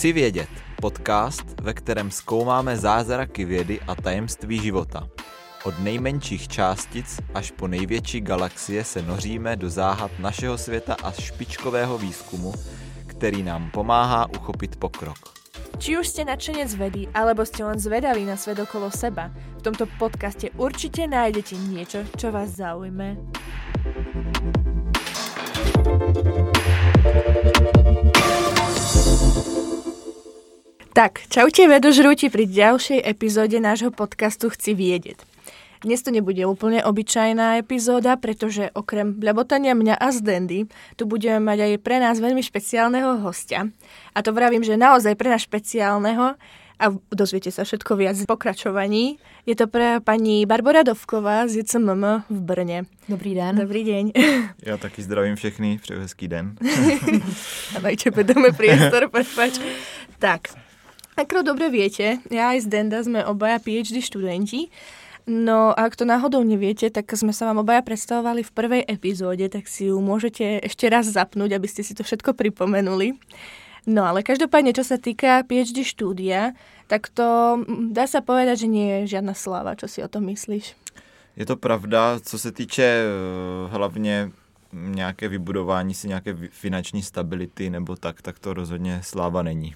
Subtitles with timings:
[0.00, 0.48] Chci vědět,
[0.80, 5.08] podcast, ve kterém zkoumáme zázraky vědy a tajemství života.
[5.64, 11.98] Od nejmenších částic až po největší galaxie se noříme do záhad našeho světa a špičkového
[11.98, 12.54] výzkumu,
[13.06, 15.18] který nám pomáhá uchopit pokrok.
[15.78, 19.28] Či už ste nadšenec vedy, alebo ste len zvedaví na svet okolo seba,
[19.60, 23.20] v tomto podcaste určite nájdete niečo, čo vás zaujme.
[31.00, 35.24] Tak, čaute vedožrúti pri ďalšej epizóde nášho podcastu Chci vědět.
[35.80, 40.68] Dnes to nebude úplne obyčajná epizóda, pretože okrem bľabotania mňa a Zdendy
[41.00, 43.72] tu budeme mať aj pre nás veľmi špeciálneho hostia.
[44.12, 46.36] A to vravím, že naozaj pre nás špeciálneho
[46.76, 49.16] a dozviete sa všetko viac v pokračovaní.
[49.48, 52.84] Je to pre pani Barbara Dovková z JCMM v Brně.
[53.08, 53.56] Dobrý den.
[53.56, 54.12] Dobrý deň.
[54.68, 56.60] Já taky zdravím všechny, přeju hezký den.
[57.72, 59.56] a tebe dáme priestor, prepač.
[60.20, 60.40] Tak,
[61.20, 64.72] ako dobre viete, ja aj z Denda sme obaja PhD študenti.
[65.28, 69.46] No a ak to náhodou neviete, tak sme sa vám obaja predstavovali v prvej epizóde,
[69.52, 73.20] tak si ju môžete ešte raz zapnúť, aby ste si to všetko pripomenuli.
[73.84, 76.56] No ale každopádne, čo sa týka PhD štúdia,
[76.88, 79.76] tak to mm, dá sa povedať, že nie je žiadna sláva.
[79.76, 80.76] Čo si o tom myslíš?
[81.36, 83.06] Je to pravda, co se týče eh,
[83.70, 84.30] hlavně
[84.72, 89.74] nějaké vybudování si nějaké finanční stability nebo tak, tak to rozhodně sláva není.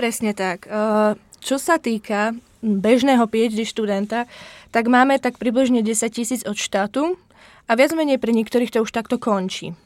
[0.00, 0.64] Presne tak.
[0.64, 1.12] Eh,
[1.44, 2.32] čo sa týka
[2.64, 4.24] bežného PhD študenta,
[4.72, 7.20] tak máme tak približne 10 tisíc od štátu
[7.68, 9.76] a viac menej pre niektorých to už takto končí.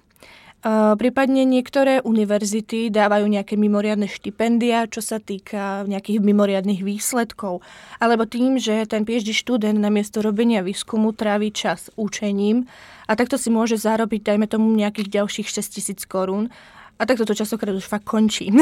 [0.64, 7.60] Uh, prípadne niektoré univerzity dávajú nejaké mimoriadne štipendia, čo sa týka nejakých mimoriadných výsledkov.
[8.00, 12.64] Alebo tým, že ten PhD študent namiesto robenia výskumu tráví čas učením
[13.04, 16.48] a takto si môže zarobiť, dajme tomu, nejakých ďalších 6 tisíc korún.
[16.96, 18.48] A takto to častokrát už fakt končí.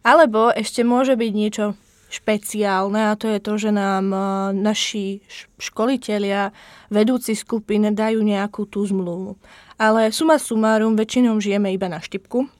[0.00, 1.64] Alebo ešte môže byť niečo
[2.10, 4.18] špeciálne a to je to, že nám e,
[4.58, 5.22] naši
[5.62, 6.50] školitelia,
[6.90, 9.38] vedúci skupín dajú nejakú tú zmluvu.
[9.78, 12.50] Ale suma sumárum, väčšinou žijeme iba na štipku.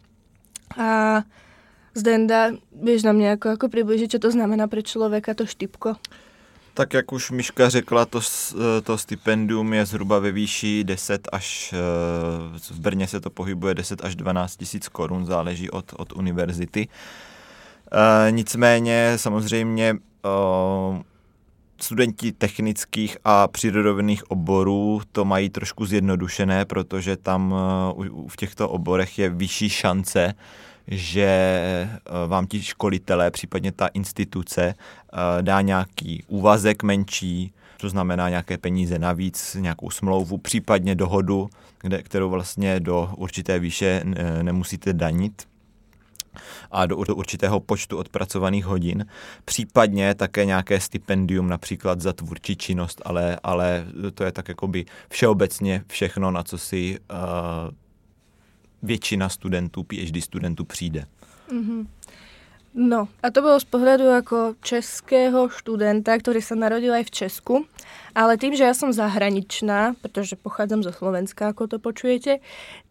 [0.78, 1.23] A
[1.91, 5.99] Zdenda, vieš nám nejako ako približiť, čo to znamená pre člověka to štipko?
[6.75, 11.75] Tak jak už Miška řekla, to, e, to stipendium je zhruba ve výši 10 až,
[11.75, 11.77] e,
[12.71, 16.89] v Brně se to pohybuje 10 až 12 tisíc korun, záleží od, od univerzity.
[18.31, 20.99] Nicméně samozřejmě uh,
[21.81, 29.19] studenti technických a přírodovědných oborů to mají trošku zjednodušené, protože tam uh, v těchto oborech
[29.19, 30.34] je vyšší šance,
[30.87, 31.61] že
[32.27, 34.75] vám ti školitelé, případně ta instituce,
[35.41, 42.31] dá nějaký úvazek menší, to znamená nějaké peníze navíc, nějakou smlouvu, případně dohodu, kde, kterou
[42.31, 44.03] vlastně do určité výše
[44.43, 45.50] nemusíte danit
[46.70, 49.06] a do, do určitého počtu odpracovaných hodin,
[49.44, 55.84] případně také nějaké stipendium například za tvůrčí činnost, ale, ale to je tak jakoby všeobecně
[55.88, 57.16] všechno, na co si uh,
[58.82, 61.06] většina studentů, PhD studentů přijde.
[61.52, 61.86] Mm-hmm.
[62.70, 67.54] No, a to bolo z pohľadu ako českého študenta, ktorý sa narodil aj v Česku.
[68.14, 72.38] Ale tým, že ja som zahraničná, pretože pochádzam zo Slovenska, ako to počujete,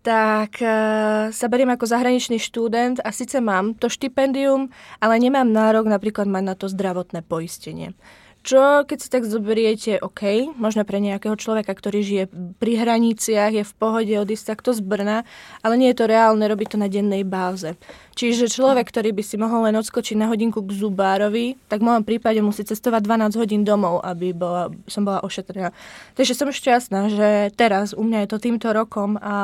[0.03, 4.68] tak uh, sa beriem ako zahraničný študent a síce mám to štipendium,
[5.00, 7.95] ale nemám nárok napríklad mať na to zdravotné poistenie.
[8.39, 12.23] Čo, keď si tak zoberiete, OK, možno pre nejakého človeka, ktorý žije
[12.55, 15.27] pri hraniciach, je v pohode odísť takto z Brna,
[15.59, 17.75] ale nie je to reálne robiť to na dennej báze.
[18.16, 22.03] Čiže človek, ktorý by si mohol len odskočiť na hodinku k zubárovi, tak v mojom
[22.07, 25.75] prípade musí cestovať 12 hodín domov, aby bola, som bola ošetrená.
[26.16, 27.29] Takže som šťastná, že
[27.59, 29.35] teraz u mňa je to týmto rokom a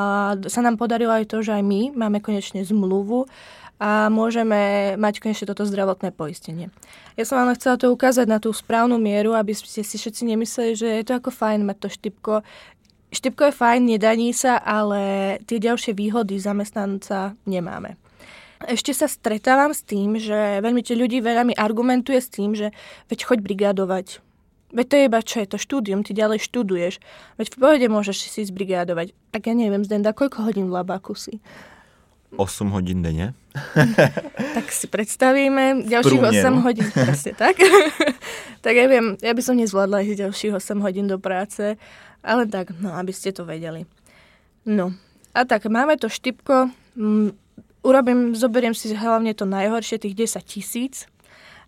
[0.48, 3.28] sa nám podarilo aj to, že aj my máme konečne zmluvu
[3.76, 6.72] a môžeme mať konečne toto zdravotné poistenie.
[7.20, 10.74] Ja som vám chcela to ukázať na tú správnu mieru, aby ste si všetci nemysleli,
[10.80, 12.34] že je to ako fajn mať to štipko.
[13.12, 18.00] Štipko je fajn, nedaní sa, ale tie ďalšie výhody zamestnanca nemáme.
[18.64, 22.72] Ešte sa stretávam s tým, že veľmi ti ľudí veľa mi argumentuje s tým, že
[23.12, 24.24] veď choď brigádovať.
[24.76, 27.00] Veď to je iba čo je to štúdium, ty ďalej študuješ.
[27.40, 29.16] Veď v pohode môžeš si zbrigádovať.
[29.32, 31.40] Tak ja neviem, Zdenda, koľko hodín v labáku si?
[32.36, 33.34] 8 hodín denně.
[34.54, 37.56] tak si představíme ďalších 8 hodín, presne tak.
[38.62, 41.80] tak ja viem, ja by som nezvládla ísť ďalších 8 hodín do práce,
[42.24, 43.86] ale tak, no, aby ste to vedeli.
[44.66, 44.92] No,
[45.32, 47.32] a tak máme to štipko, um,
[47.86, 51.06] urobím, zoberiem si hlavne to najhoršie, tých 10 tisíc.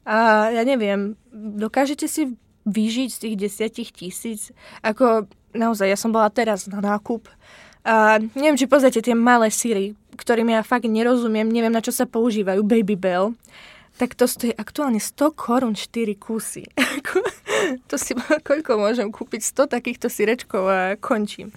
[0.07, 2.35] A ja neviem, dokážete si
[2.67, 3.35] vyžiť z tých
[3.71, 4.41] 10 tisíc?
[4.81, 7.29] Ako naozaj, ja som bola teraz na nákup
[7.85, 12.09] A neviem, či pozrite tie malé síry, ktorým ja fakt nerozumiem, neviem, na čo sa
[12.09, 13.37] používajú, Baby Bell,
[13.97, 16.69] tak to stojí aktuálne 100 korún 4 kusy.
[17.89, 18.13] to si
[18.47, 21.51] koľko môžem kúpiť 100 takýchto sírečkov a končím.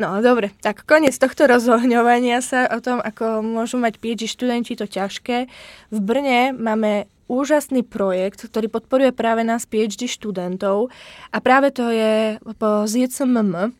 [0.00, 4.88] No dobre, tak koniec tohto rozohňovania sa o tom, ako môžu mať PhD študenti to
[4.88, 5.46] ťažké.
[5.92, 10.90] V Brne máme úžasný projekt, ktorý podporuje práve nás PhD študentov
[11.30, 13.72] a práve to je po ZCMM,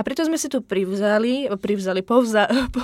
[0.00, 2.80] a preto sme si tu privzali, privzali, povza, po,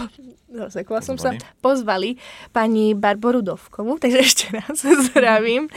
[0.52, 1.32] zasekla som sa,
[1.64, 2.20] pozvali
[2.52, 5.72] pani Barboru Dovkovú, takže ešte raz zdravím.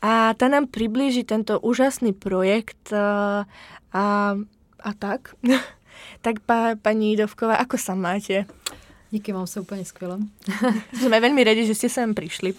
[0.00, 3.44] A tá nám priblíži tento úžasný projekt a,
[3.92, 4.04] a,
[4.80, 5.36] a tak.
[6.24, 8.48] tak pa, pani Dovková, ako sa máte?
[9.12, 10.24] Díky, mám sa úplne skvěle.
[11.04, 12.56] Sme veľmi radi, že ste sem prišli.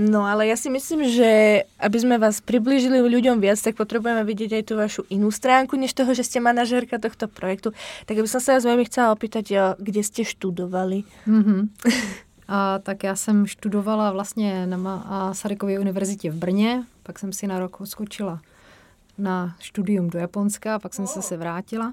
[0.00, 4.50] No ale ja si myslím, že aby sme vás priblížili ľuďom viac, tak potrebujeme vidieť
[4.56, 7.76] aj tú vašu inú stránku, než toho, že ste manažérka tohto projektu.
[8.08, 11.04] Tak by som sa vás veľmi chcela opýtať, kde ste študovali?
[11.28, 11.60] Mm-hmm.
[12.48, 17.58] A, tak já jsem študovala vlastně na Masarykově univerzitě v Brně, pak jsem si na
[17.58, 18.40] rok odskočila
[19.18, 21.92] na studium do Japonska, pak jsem se se vrátila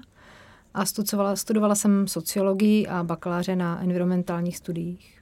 [0.74, 5.17] a studovala, studovala jsem sociologii a bakaláře na environmentálních studiích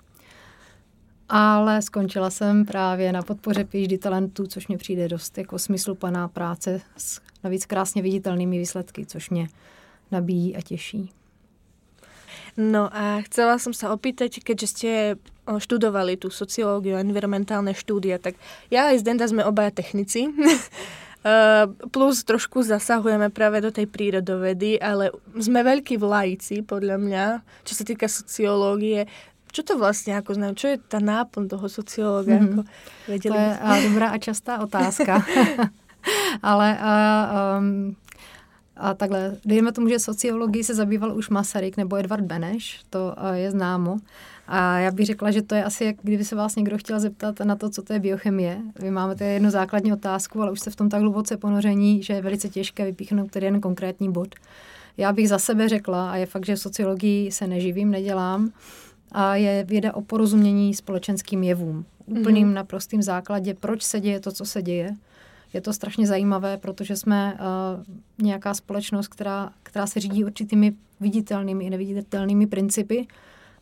[1.28, 6.80] ale skončila jsem právě na podpoře PhD talentů, což mě přijde dost jako smysluplná práce
[6.96, 9.48] s navíc krásně viditelnými výsledky, což mě
[10.10, 11.10] nabíjí a těší.
[12.56, 14.90] No a chcela som sa opýtať, keďže ste
[15.44, 18.40] študovali tú sociológiu environmentálne štúdie, tak
[18.72, 20.32] ja aj Zdenda sme obaja technici.
[21.94, 27.24] Plus trošku zasahujeme práve do tej prírodovedy, ale sme veľkí vlajci, podľa mňa,
[27.66, 29.04] čo sa týka sociológie
[29.56, 30.54] čo to vlastně jako znamená?
[30.54, 32.32] Čo je ta náplň toho sociologa?
[32.32, 32.56] Mm-hmm.
[32.56, 32.62] Jako,
[33.08, 35.24] věděli to je a, dobrá a častá otázka.
[36.42, 36.92] Ale a,
[37.58, 37.96] um,
[38.76, 43.50] a takhle, dejme tomu, že sociologii se zabýval už Masaryk nebo Edvard Beneš, to je
[43.50, 43.96] známo.
[44.48, 47.40] A já bych řekla, že to je asi, jak kdyby se vás někdo chtěl zeptat
[47.40, 48.58] na to, co to je biochemie.
[48.78, 52.12] Vy máme tady jednu základní otázku, ale už jste v tom tak hluboce ponoření, že
[52.12, 54.34] je velice těžké vypíchnout tady jen konkrétní bod.
[54.96, 58.52] Já bych za sebe řekla, a je fakt, že sociologii se neživím, nedělám,
[59.18, 61.84] a je věda o porozumění společenským jevům.
[62.06, 62.54] Úplným mm-hmm.
[62.54, 64.96] naprostým základě, proč se děje to, co se děje.
[65.52, 67.84] Je to strašně zajímavé, protože jsme uh,
[68.24, 73.06] nějaká společnost, která, která se řídí určitými viditelnými i neviditelnými principy.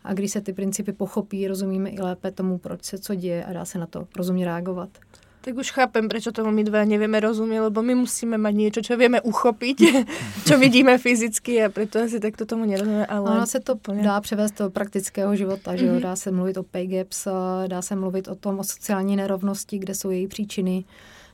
[0.03, 3.53] A když se ty principy pochopí, rozumíme i lépe tomu, proč se co děje a
[3.53, 4.89] dá se na to rozumně reagovat.
[5.45, 8.97] Tak už chápem, prečo tomu my dva nevieme rozumieť, lebo my musíme mať niečo, čo
[8.97, 9.77] vieme uchopiť,
[10.49, 13.05] čo vidíme fyzicky a preto asi takto tomu nerozumieme.
[13.05, 13.29] Ale...
[13.29, 15.93] Ono se to dá převést do praktického života, že jo?
[15.93, 16.01] Mhm.
[16.01, 17.27] dá se mluvit o pay gaps,
[17.67, 20.83] dá se mluvit o tom, o sociální nerovnosti, kde jsou její příčiny,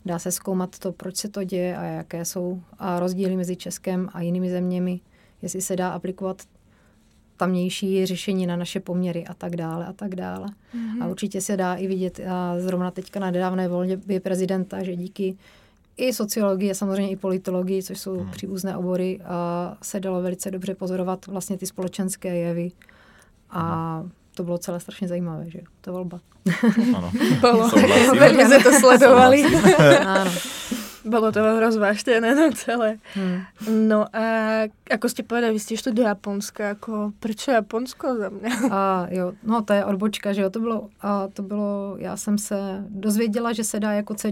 [0.06, 4.10] dá se zkoumat to, proč se to děje a jaké jsou a rozdíly mezi Českem
[4.14, 5.00] a jinými zeměmi,
[5.42, 6.44] jestli se dá aplikovat
[7.42, 10.48] tamnější řešení na naše poměry a tak dále a tak dále.
[10.48, 11.04] Mm-hmm.
[11.04, 15.38] A určitě se dá i vidět a zrovna teďka na nedávné volbě prezidenta, že díky
[15.98, 18.32] i sociologii a samozřejmě i politologii, což jsou mm.
[18.32, 22.72] příbuzné obory, a se dalo velice dobře pozorovat vlastně ty společenské jevy.
[23.50, 24.12] A mm.
[24.36, 26.20] to bylo celé strašně zajímavé, že to volba.
[26.96, 27.12] Ano.
[27.42, 27.70] Bylo.
[28.20, 29.44] Velmi se to sledovali.
[30.06, 30.32] ano.
[31.06, 32.98] Bolo to rozváštené no celé.
[33.14, 33.42] Hmm.
[33.70, 34.24] No a
[34.92, 38.50] ako ste povedali, vy ste šli do Japonska, ako prečo Japonsko za mě?
[38.72, 42.38] A jo, no to je odbočka, že jo, to bylo, a to bylo, já jsem
[42.38, 44.32] se dozvěděla, že se dá jako c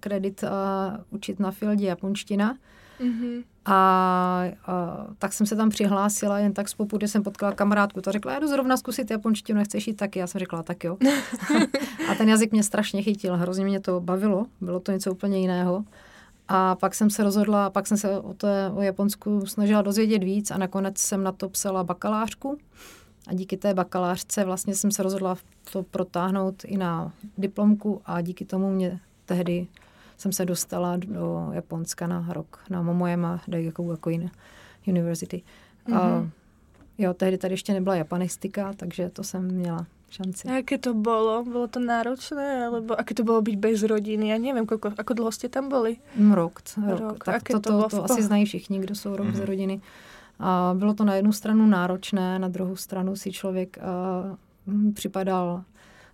[0.00, 2.56] kredit a, učit na Fieldě japonština.
[3.00, 3.44] Mm-hmm.
[3.64, 8.12] A, a tak jsem se tam přihlásila, jen tak z popudy jsem potkala kamarádku, ta
[8.12, 10.18] řekla, já jdu zrovna zkusit japonštinu, nechceš jít taky?
[10.18, 10.96] Já jsem řekla, tak jo.
[12.10, 15.84] a ten jazyk mě strašně chytil, hrozně mě to bavilo, bylo to něco úplně jiného.
[16.48, 20.50] A pak jsem se rozhodla, pak jsem se o, té, o Japonsku snažila dozvědět víc
[20.50, 22.58] a nakonec jsem na to psala bakalářku.
[23.28, 25.36] A díky té bakalářce vlastně jsem se rozhodla
[25.72, 29.66] to protáhnout i na diplomku a díky tomu mě tehdy
[30.18, 34.30] jsem se dostala do Japonska na rok na Momoyama Daigakugakuin
[34.86, 35.42] University.
[35.86, 35.96] Mm-hmm.
[35.96, 36.30] A mhm.
[36.98, 40.48] jo, tehdy tady ještě nebyla japanistika, takže to jsem měla šanci.
[40.48, 41.44] A jaké to bylo?
[41.44, 42.66] Bylo to náročné?
[42.66, 44.28] Alebo aké to bylo být bez rodiny?
[44.28, 45.96] Já nevím, kolko, ako dlouho jste tam byli?
[46.16, 46.60] Mm, rok.
[46.88, 47.00] rok.
[47.00, 47.24] rok.
[47.24, 49.36] Tak to, to, to, to asi znají všichni, kdo jsou rok mm-hmm.
[49.36, 49.80] z rodiny.
[50.40, 53.78] A bylo to na jednu stranu náročné, na druhou stranu si člověk
[54.66, 55.64] uh, připadal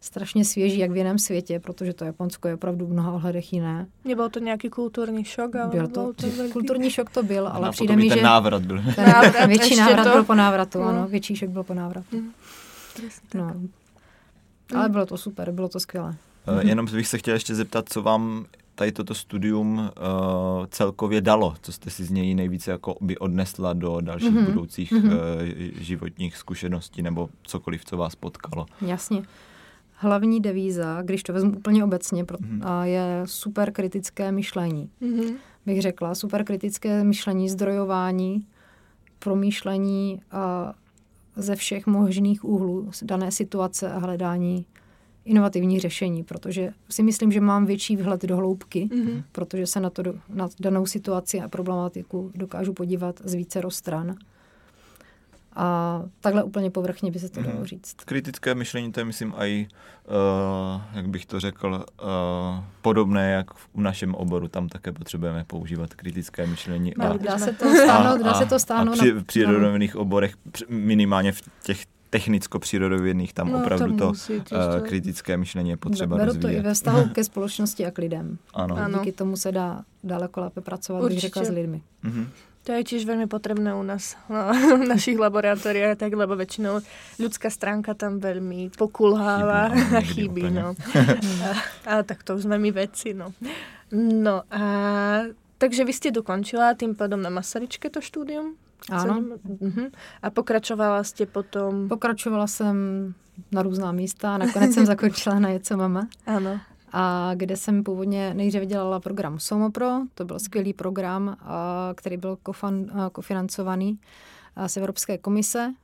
[0.05, 3.87] strašně svěží, jak v jiném světě, protože to Japonsko je opravdu v mnoha ohledech jiné.
[4.05, 5.57] Nebyl to nějaký kulturní šok?
[5.57, 6.53] Ale byl to, to velký...
[6.53, 8.23] kulturní šok to byl, ale no, přijde mi, že...
[8.23, 8.83] návrat byl.
[8.95, 10.11] Ten návrat, větší návrat to...
[10.11, 10.85] byl po návratu, no.
[10.85, 12.17] ano, větší šok byl po návratu.
[12.17, 12.33] Mm.
[13.35, 13.55] No.
[14.77, 16.17] Ale bylo to super, bylo to skvělé.
[16.49, 18.45] Uh, jenom bych se chtěl ještě zeptat, co vám
[18.75, 19.87] tady toto studium uh,
[20.71, 21.55] celkově dalo?
[21.63, 24.45] Co jste si z něj nejvíce jako by odnesla do dalších mm-hmm.
[24.45, 25.13] budoucích mm-hmm.
[25.13, 28.67] Uh, životních zkušeností nebo cokoliv, co vás potkalo?
[28.81, 29.23] Jasně.
[29.97, 32.83] Hlavní devíza, když to vezmu úplně obecně, mm-hmm.
[32.83, 34.91] je super kritické myšlení.
[35.03, 35.35] Mm-hmm.
[35.67, 38.47] Bych řekla, super kritické myšlení, zdrojování,
[39.19, 40.41] promýšlení uh,
[41.37, 44.67] ze všech možných úhlů dané situace a hledání
[45.25, 49.23] inovativní řešení, protože si myslím, že mám větší vhled do hloubky, mm-hmm.
[49.33, 54.17] protože se na, to, na danou situaci a problematiku dokážu podívat z více stran.
[55.57, 57.65] A takhle úplně povrchně by se to dalo mhm.
[57.65, 57.95] říct.
[58.05, 59.69] Kritické myšlení, to je myslím i,
[60.07, 62.09] uh, jak bych to řekl, uh,
[62.83, 64.49] podobné jak v našem oboru.
[64.49, 66.93] Tam také potřebujeme používat kritické myšlení.
[66.99, 68.93] No, a, dá se to stáhnout, dá se to stáhnout.
[68.93, 70.35] A při, v přírodovědných oborech,
[70.69, 76.17] minimálně v těch technicko-přírodovědných, tam no, opravdu to, musí, to uh, kritické myšlení je potřeba
[76.17, 76.53] Beru rozvíjet.
[76.53, 78.39] to i ve vztahu ke společnosti a k lidem.
[78.55, 78.77] Ano.
[78.77, 78.99] ano.
[78.99, 81.15] Díky tomu se dá daleko lépe pracovat, Určitě.
[81.15, 81.83] bych řekla, s lidmi.
[82.05, 82.27] Mm-hmm.
[82.65, 84.49] To je tiež veľmi potrebné u nás, no,
[84.81, 86.81] v našich laboratóriách, tak, lebo väčšinou
[87.21, 90.49] ľudská stránka tam veľmi pokulháva a chybí.
[90.49, 90.73] No.
[91.45, 91.51] a,
[91.85, 93.13] a tak to sme my veci.
[93.13, 93.37] No.
[93.93, 94.65] no a
[95.61, 98.57] takže vy ste dokončila tým pádom na Masaryčke to štúdium?
[98.89, 99.41] Ano.
[99.45, 99.89] Uh-huh.
[100.23, 101.89] A pokračovala jste potom?
[101.89, 102.77] Pokračovala jsem
[103.53, 106.09] na různá místa a nakonec jsem zakončila na Jeco Mama.
[106.27, 106.61] Ano
[106.97, 111.37] a kde jsem původně nejdříve dělala program Somopro, to byl skvělý program,
[111.95, 113.99] který byl kofan, kofinancovaný
[114.67, 115.75] z Evropské komise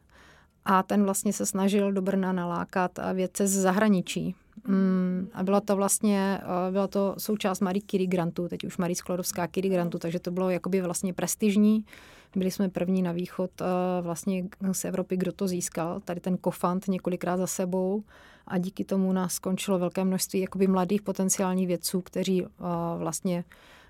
[0.65, 4.35] a ten vlastně se snažil do Brna nalákat vědce z zahraničí.
[4.67, 6.41] Mm, a byla to vlastně,
[6.71, 10.51] byla to součást Marie Curie grantu, teď už Marie Sklodovská Curie grantu, takže to bylo
[10.51, 11.85] jakoby vlastně prestižní.
[12.37, 13.51] Byli jsme první na východ
[14.01, 18.03] vlastně z Evropy, kdo to získal, tady ten kofant několikrát za sebou
[18.51, 22.49] a díky tomu nás skončilo velké množství jakoby mladých potenciálních vědců, kteří uh,
[22.97, 23.45] vlastně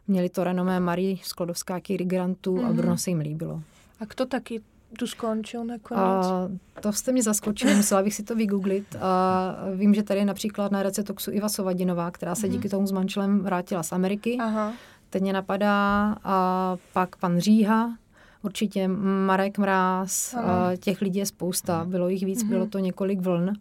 [0.08, 2.64] měli to renomé Marie Sklodovská Curie grantů mm-hmm.
[2.64, 2.76] a mhm.
[2.76, 3.62] Brno se jim líbilo.
[4.00, 4.60] A kdo taky
[4.98, 6.02] tu skončil nakonec?
[6.02, 6.48] A
[6.80, 8.96] to jste mě zaskočili, musela bych si to vygooglit.
[9.00, 12.50] A vím, že tady je například na recetoxu Iva Sovadinová, která se mm-hmm.
[12.50, 14.38] díky tomu s manželem vrátila z Ameriky.
[14.40, 14.72] Aha.
[15.10, 17.96] Teď mě napadá a pak pan Říha,
[18.42, 18.88] určitě
[19.26, 22.48] Marek Mráz, a těch lidí je spousta, bylo jich víc, mm-hmm.
[22.48, 23.52] bylo to několik vln.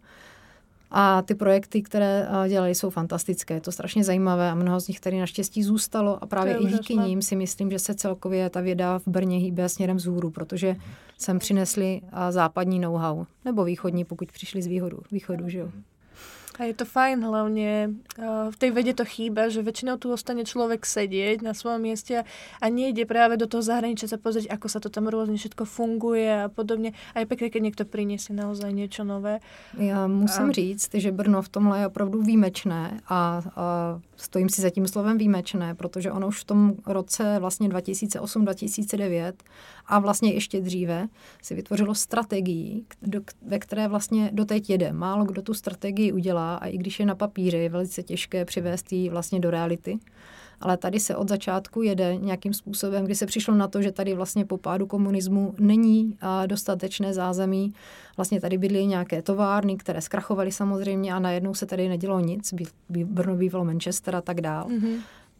[0.90, 3.54] A ty projekty, které dělají, jsou fantastické.
[3.54, 6.94] Je to strašně zajímavé a mnoho z nich tady naštěstí zůstalo a právě i díky
[6.94, 10.76] ním si myslím, že se celkově ta věda v Brně hýbe směrem vzhůru, protože
[11.18, 15.68] sem přinesli západní know-how, nebo východní, pokud přišli z východu, východu že jo.
[16.60, 17.96] A je to fajn, hlavne
[18.52, 22.20] v tej vede to chýba, že väčšinou tu ostane človek sedieť na svojom mieste
[22.60, 26.28] a nejde práve do toho zahraničia sa pozrieť, ako sa to tam rôzne všetko funguje
[26.28, 26.92] a podobne.
[27.16, 29.40] A je pekné, keď niekto priniesie naozaj niečo nové.
[29.72, 30.52] Já musím a...
[30.52, 35.18] říct, že Brno v tomhle je opravdu výjimečné a, a stojím si za tím slovem
[35.18, 39.32] výjimečné, protože ono už v tom roce vlastně 2008-2009
[39.90, 41.08] a vlastně ještě dříve
[41.42, 44.92] si vytvořilo strategii, do, ve které vlastně doteď jede.
[44.92, 48.92] Málo kdo tu strategii udělá a i když je na papíře, je velice těžké přivést
[48.92, 49.98] ji vlastně do reality.
[50.62, 54.14] Ale tady se od začátku jede nějakým způsobem, kdy se přišlo na to, že tady
[54.14, 56.16] vlastně po pádu komunismu není
[56.46, 57.74] dostatečné zázemí.
[58.16, 62.54] Vlastně tady bydly nějaké továrny, které zkrachovaly samozřejmě a najednou se tady nedělo nic.
[62.88, 64.68] Brno bývalo Manchester a tak dál.
[64.68, 64.96] Mm-hmm.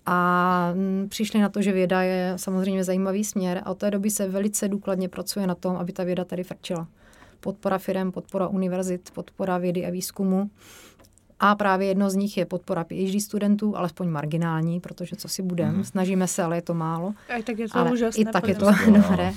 [0.07, 4.11] A mm, přišli na to, že věda je samozřejmě zajímavý směr a od té doby
[4.11, 6.87] se velice důkladně pracuje na tom, aby ta věda tady frčila.
[7.41, 10.51] Podpora firm, podpora univerzit, podpora vědy a výzkumu.
[11.41, 15.73] A právě jedno z nich je podpora PhD studentů, alespoň marginální, protože co si budeme,
[15.73, 15.85] mm.
[15.85, 17.15] snažíme se, ale je to málo.
[17.39, 18.23] A tak je to ale úžasné.
[18.23, 19.33] I tak je to dobré.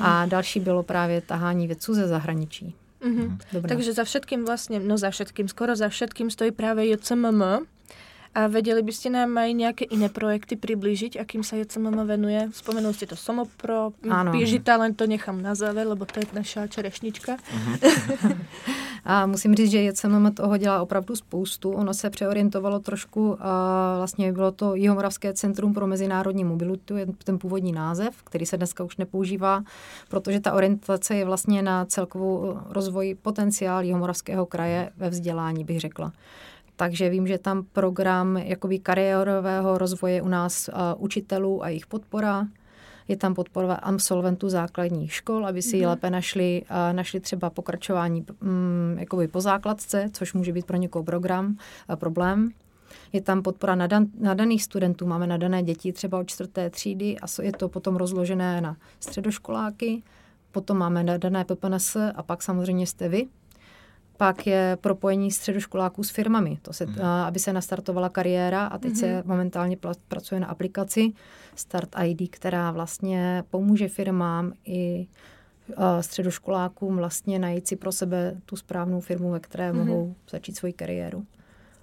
[0.00, 2.74] A další bylo právě tahání vědců ze zahraničí.
[3.02, 3.36] Mm-hmm.
[3.68, 7.42] Takže za všetkým vlastně, no za všetkým, skoro za všetkým stojí právě JCMM,
[8.38, 12.38] a vedeli by ste nám aj nejaké iné projekty priblížiť, akým sa JCMM venuje?
[12.54, 13.90] Spomenuli ste to Somopro,
[14.30, 17.34] Pěžita, len to nechám na záver, lebo to je naša čerešnička.
[17.34, 17.76] Uh-huh.
[19.10, 21.70] a musím říct, že JCMM toho dělá opravdu spoustu.
[21.70, 27.38] Ono se přeorientovalo trošku, a vlastně bylo to Jihomoravské centrum pro mezinárodní mobilitu, je ten
[27.38, 29.62] původní název, který se dneska už nepoužívá,
[30.08, 36.12] protože ta orientace je vlastně na celkovou rozvoj potenciál Jihomoravského kraje ve vzdělání, bych řekla.
[36.78, 42.46] Takže vím, že tam program jakoby kariérového rozvoje u nás uh, učitelů a jejich podpora.
[43.08, 45.88] Je tam podpora absolventů základních škol, aby si mm-hmm.
[45.88, 51.02] lépe našli, uh, našli třeba pokračování um, jakoby po základce, což může být pro někoho
[51.02, 51.46] program,
[51.88, 52.50] uh, problém.
[53.12, 57.52] Je tam podpora nadan, nadaných studentů, máme nadané děti třeba od čtvrté třídy a je
[57.52, 60.02] to potom rozložené na středoškoláky.
[60.52, 63.26] Potom máme nadané PPNS a pak samozřejmě jste vy,
[64.18, 67.00] Pak je propojení středoškoláků s firmami, to se, mm.
[67.02, 68.96] aby se nastartovala kariéra a teď mm.
[68.96, 69.22] se mhm.
[69.26, 69.76] momentálně
[70.08, 71.12] pracuje na aplikaci
[71.54, 75.06] Start ID, která vlastně pomůže firmám i
[76.00, 79.78] středoškolákům vlastně najít si pro sebe tu správnou firmu, ve které mm.
[79.78, 81.26] mohou začít svoji kariéru.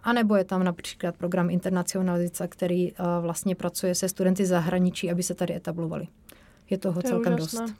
[0.04, 5.34] A nebo je tam například program internacionalizace, který vlastně pracuje se studenty zahraničí, aby se
[5.34, 6.08] tady etablovali.
[6.70, 7.62] Je toho to celkem úžasné.
[7.62, 7.74] dost.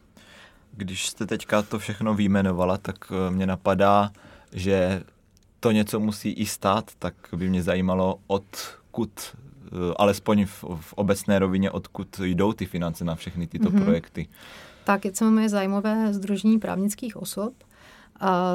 [0.72, 4.12] Když jste teďka to všechno výjmenovala, tak e, mě napadá,
[4.54, 5.04] že
[5.60, 11.40] to něco musí i stát, tak by mě zajímalo, odkud, e, alespoň v, v obecné
[11.40, 13.84] rovině, odkud jdou ty finance na všechny tyto mm-hmm.
[13.84, 14.28] projekty.
[14.84, 15.06] Tak,
[15.40, 17.54] je zájmové združení právnických osob,
[18.20, 18.54] a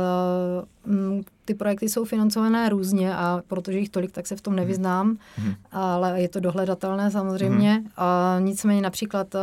[0.87, 5.17] mm, ty projekty jsou financované různě a protože jich tolik, tak se v tom nevyznám,
[5.39, 5.55] mm.
[5.73, 7.79] ale je to dohledatelné samozřejmě.
[7.79, 7.89] Mm.
[7.97, 9.35] A nicméně například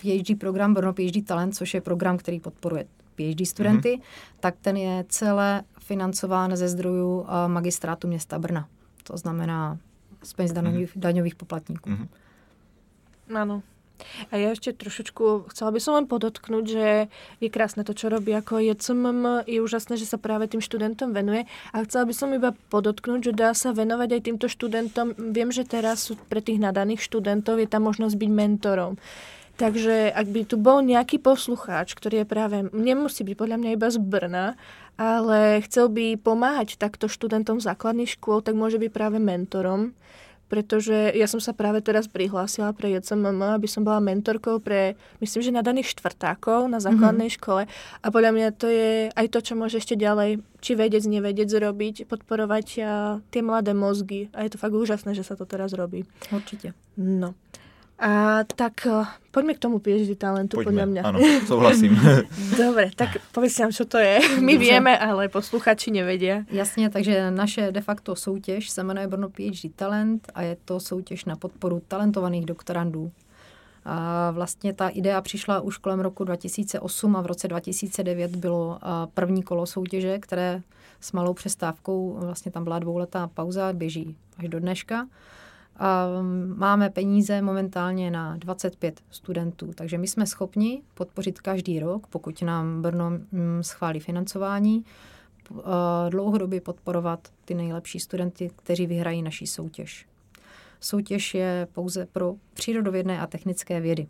[0.00, 4.02] PhD program Brno PhD Talent, což je program, který podporuje PhD studenty, mm.
[4.40, 8.68] tak ten je celé financován ze zdrojů magistrátu města Brna.
[9.04, 9.78] To znamená
[10.22, 11.00] z peněz daňových, mm.
[11.00, 11.90] daňových poplatníků.
[11.90, 12.08] Mm.
[13.34, 13.62] Ano.
[14.30, 16.86] A ja ešte trošičku, chcela by som len podotknúť, že
[17.38, 21.46] je krásne to, čo robí ako JCMM, je úžasné, že sa práve tým študentom venuje
[21.70, 25.14] a chcela by som iba podotknúť, že dá sa venovať aj týmto študentom.
[25.14, 28.98] Viem, že teraz sú pre tých nadaných študentov je tam možnosť byť mentorom.
[29.60, 33.88] Takže ak by tu bol nejaký poslucháč, ktorý je práve, nemusí byť podľa mňa iba
[33.92, 34.46] z Brna,
[34.96, 39.92] ale chcel by pomáhať takto študentom základných škôl, tak môže byť práve mentorom
[40.52, 45.48] pretože ja som sa práve teraz prihlásila pre JCMM, aby som bola mentorkou pre, myslím,
[45.48, 47.40] že nadaných štvrtákov na základnej mm-hmm.
[47.40, 47.62] škole
[48.04, 52.04] a podľa mňa to je aj to, čo môže ešte ďalej, či vedec, nevedec robiť,
[52.04, 56.04] podporovať a, tie mladé mozgy a je to fakt úžasné, že sa to teraz robí.
[56.28, 56.76] Určite.
[57.00, 57.32] No.
[58.02, 61.02] A tak eh, poďme k tomu PhD talentu, poďme, podľa mňa.
[61.06, 61.94] Áno, souhlasím.
[62.58, 64.18] Dobre, tak povedz nám, čo to je.
[64.42, 64.58] My Dobře.
[64.58, 66.42] vieme, ale posluchači nevedia.
[66.50, 71.24] Jasně, takže naše de facto soutěž se jmenuje Brno PhD Talent a je to soutěž
[71.24, 73.10] na podporu talentovaných doktorandů.
[73.84, 78.86] A vlastně ta idea přišla už kolem roku 2008 a v roce 2009 bylo eh,
[79.14, 80.62] první kolo soutěže, které
[81.00, 85.06] s malou přestávkou, vlastně tam byla dvouletá pauza, běží až do dneška.
[85.76, 86.06] A
[86.56, 92.82] máme peníze momentálně na 25 studentů, takže my jsme schopni podpořit každý rok, pokud nám
[92.82, 94.84] Brno mm, schválí financování,
[96.08, 100.06] dlouhodobě podporovat ty nejlepší studenty, kteří vyhrají naší soutěž.
[100.80, 104.06] Soutěž je pouze pro přírodovědné a technické vědy.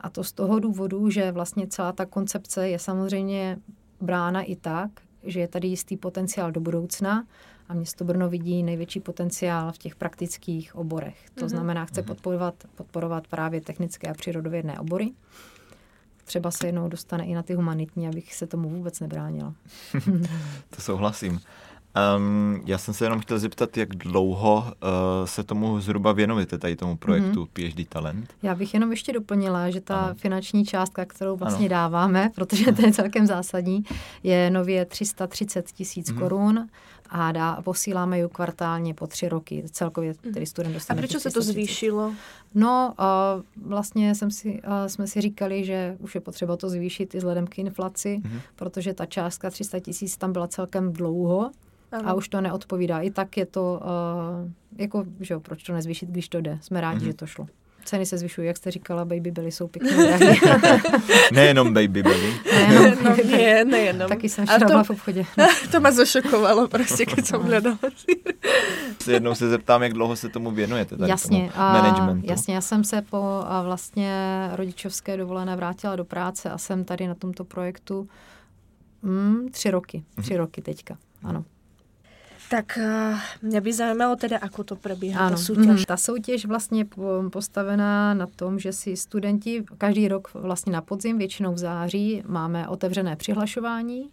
[0.00, 3.58] A to z toho důvodu, že vlastně celá ta koncepce je samozřejmě
[4.00, 4.90] brána i tak,
[5.22, 7.24] že je tady jistý potenciál do budoucna
[7.68, 11.30] a město Brno vidí největší potenciál v těch praktických oborech.
[11.34, 11.48] To mm-hmm.
[11.48, 12.06] znamená, chce mhm.
[12.06, 15.12] podporovat, podporovat právě technické a přírodovědné obory.
[16.24, 19.54] Třeba se jednou dostane i na ty humanitní, abych se tomu vůbec nebránila.
[20.70, 21.40] to souhlasím.
[22.16, 24.70] Um, já jsem se jenom chtěl zeptat, jak dlouho uh,
[25.24, 27.72] se tomu zhruba věnujete, tady tomu projektu mm-hmm.
[27.72, 28.34] PhD Talent?
[28.42, 30.14] Já bych jenom ještě doplnila, že ta ano.
[30.14, 31.68] finanční částka, kterou vlastně ano.
[31.68, 33.84] dáváme, protože to je celkem zásadní,
[34.22, 36.18] je nově 330 tisíc mm-hmm.
[36.18, 36.68] korun
[37.10, 39.64] a dá, posíláme ji kvartálně po tři roky.
[39.70, 40.34] Celkově mhm.
[40.34, 41.00] tedy student dostane.
[41.00, 42.12] A proč se to zvýšilo?
[42.54, 47.14] No, uh, vlastně jsem si, uh, jsme si říkali, že už je potřeba to zvýšit
[47.14, 48.40] i vzhledem k inflaci, mm-hmm.
[48.56, 51.50] protože ta částka 300 tisíc tam byla celkem dlouho
[51.92, 52.08] ano.
[52.08, 53.00] a už to neodpovídá.
[53.00, 56.58] I tak je to, uh, jako, že jo, proč to nezvýšit, když to jde.
[56.60, 57.06] Jsme rádi, mm-hmm.
[57.06, 57.46] že to šlo.
[57.88, 60.34] Ceny se zvyšují, jak jste říkala, baby belly jsou pěkně drahé.
[61.32, 62.34] nejenom baby belly.
[62.52, 64.08] Nejenom, no, nie, nejenom.
[64.08, 65.24] Taky jsem to, v obchodě.
[65.72, 67.78] to mě zašokovalo prostě, když jsem hledala.
[69.10, 72.26] jednou se zeptám, jak dlouho se tomu věnujete, tady jasně, tomu managementu.
[72.30, 74.12] Jasně, já jsem se po a vlastně
[74.52, 78.08] rodičovské dovolené vrátila do práce a jsem tady na tomto projektu
[79.02, 80.04] mm, tři roky.
[80.20, 81.44] Tři mm roky teďka, ano.
[82.50, 85.36] Tak eh, mě by zajímalo teda, ako to probíhá ano.
[85.36, 85.66] ta soutěž.
[85.66, 86.86] Mm, ta soutěž vlastně
[87.32, 92.68] postavená na tom, že si studenti každý rok vlastně na podzim, většinou v září, máme
[92.68, 94.10] otevřené přihlašování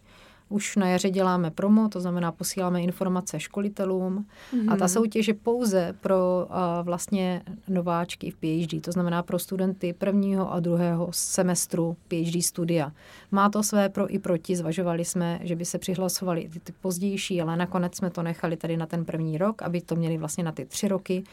[0.49, 4.73] už na jaře děláme promo, to znamená posíláme informace školitelům mm-hmm.
[4.73, 4.87] a ta mhm.
[4.87, 10.59] soutěž je pouze pro uh, vlastně nováčky v PhD, to znamená pro studenty prvního a
[10.59, 12.91] druhého semestru PhD studia.
[13.31, 17.41] Má to své pro i proti, zvažovali jsme, že by se přihlasovali ty, ty pozdější,
[17.41, 20.51] ale nakonec jsme to nechali tady na ten první rok, aby to měli vlastně na
[20.51, 21.23] ty tři roky.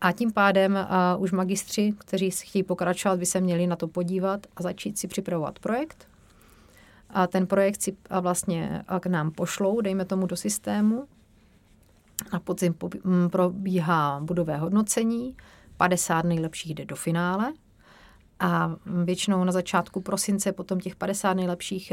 [0.00, 0.78] A tím pádem
[1.16, 5.08] uh, už magistři, kteří chtějí pokračovat, by se měli na to podívat a začít si
[5.08, 6.09] připravovat projekt
[7.14, 11.04] a ten projekt si vlastně k nám pošlou, dejme tomu do systému.
[12.32, 12.74] A podzim
[13.30, 15.36] probíhá budové hodnocení,
[15.76, 17.52] 50 nejlepších jde do finále
[18.40, 21.92] a většinou na začátku prosince potom těch 50 nejlepších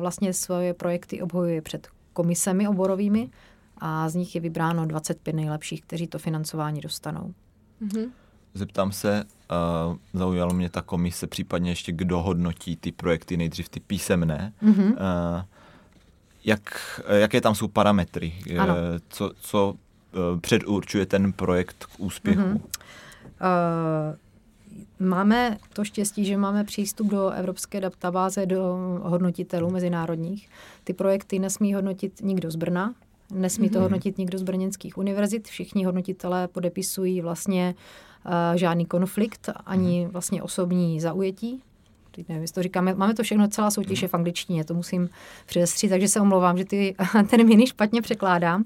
[0.00, 3.30] vlastně svoje projekty obhojuje před komisemi oborovými
[3.78, 7.34] a z nich je vybráno 25 nejlepších, kteří to financování dostanou.
[7.82, 8.10] Mm-hmm.
[8.54, 9.24] Zeptám se,
[9.88, 14.52] uh, zaujalo mě ta komise, případně ještě kdo hodnotí ty projekty, nejdřív ty písemné.
[14.62, 14.92] Mm-hmm.
[14.92, 15.42] Uh,
[16.44, 18.34] jak, jaké tam jsou parametry?
[18.58, 18.74] Ano.
[19.08, 22.42] Co, co uh, předurčuje ten projekt k úspěchu?
[22.42, 22.60] Mm-hmm.
[23.40, 24.16] Uh,
[24.98, 30.48] Máme to štěstí, že máme přístup do evropské databáze do hodnotitelů mezinárodních.
[30.84, 32.94] Ty projekty nesmí hodnotit nikdo z Brna,
[33.32, 33.82] nesmí to mhm.
[33.82, 35.48] hodnotit nikdo z brněnských univerzit.
[35.48, 38.13] Všichni hodnotitelé podepisují vlastně uh,
[38.54, 40.12] žádný konflikt, ani mhm.
[40.12, 41.62] vlastně osobní zaujetí.
[42.10, 45.08] Teď nevím, to říkáme, máme to všechno, celá soutěž je v angličtině, to musím
[45.46, 46.94] předestřít, takže se omlouvám, že ty
[47.30, 48.64] termíny špatně překládám.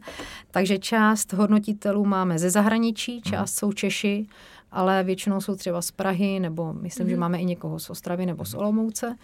[0.51, 3.23] Takže část hodnotitelů máme ze zahraničí, mhm.
[3.23, 4.27] část jsou Češi,
[4.73, 7.11] ale většinou jsou třeba z Prahy, nebo myslím, mm-hmm.
[7.11, 7.21] že mhm.
[7.21, 9.17] máme i někoho z Ostravy nebo z Olomouce.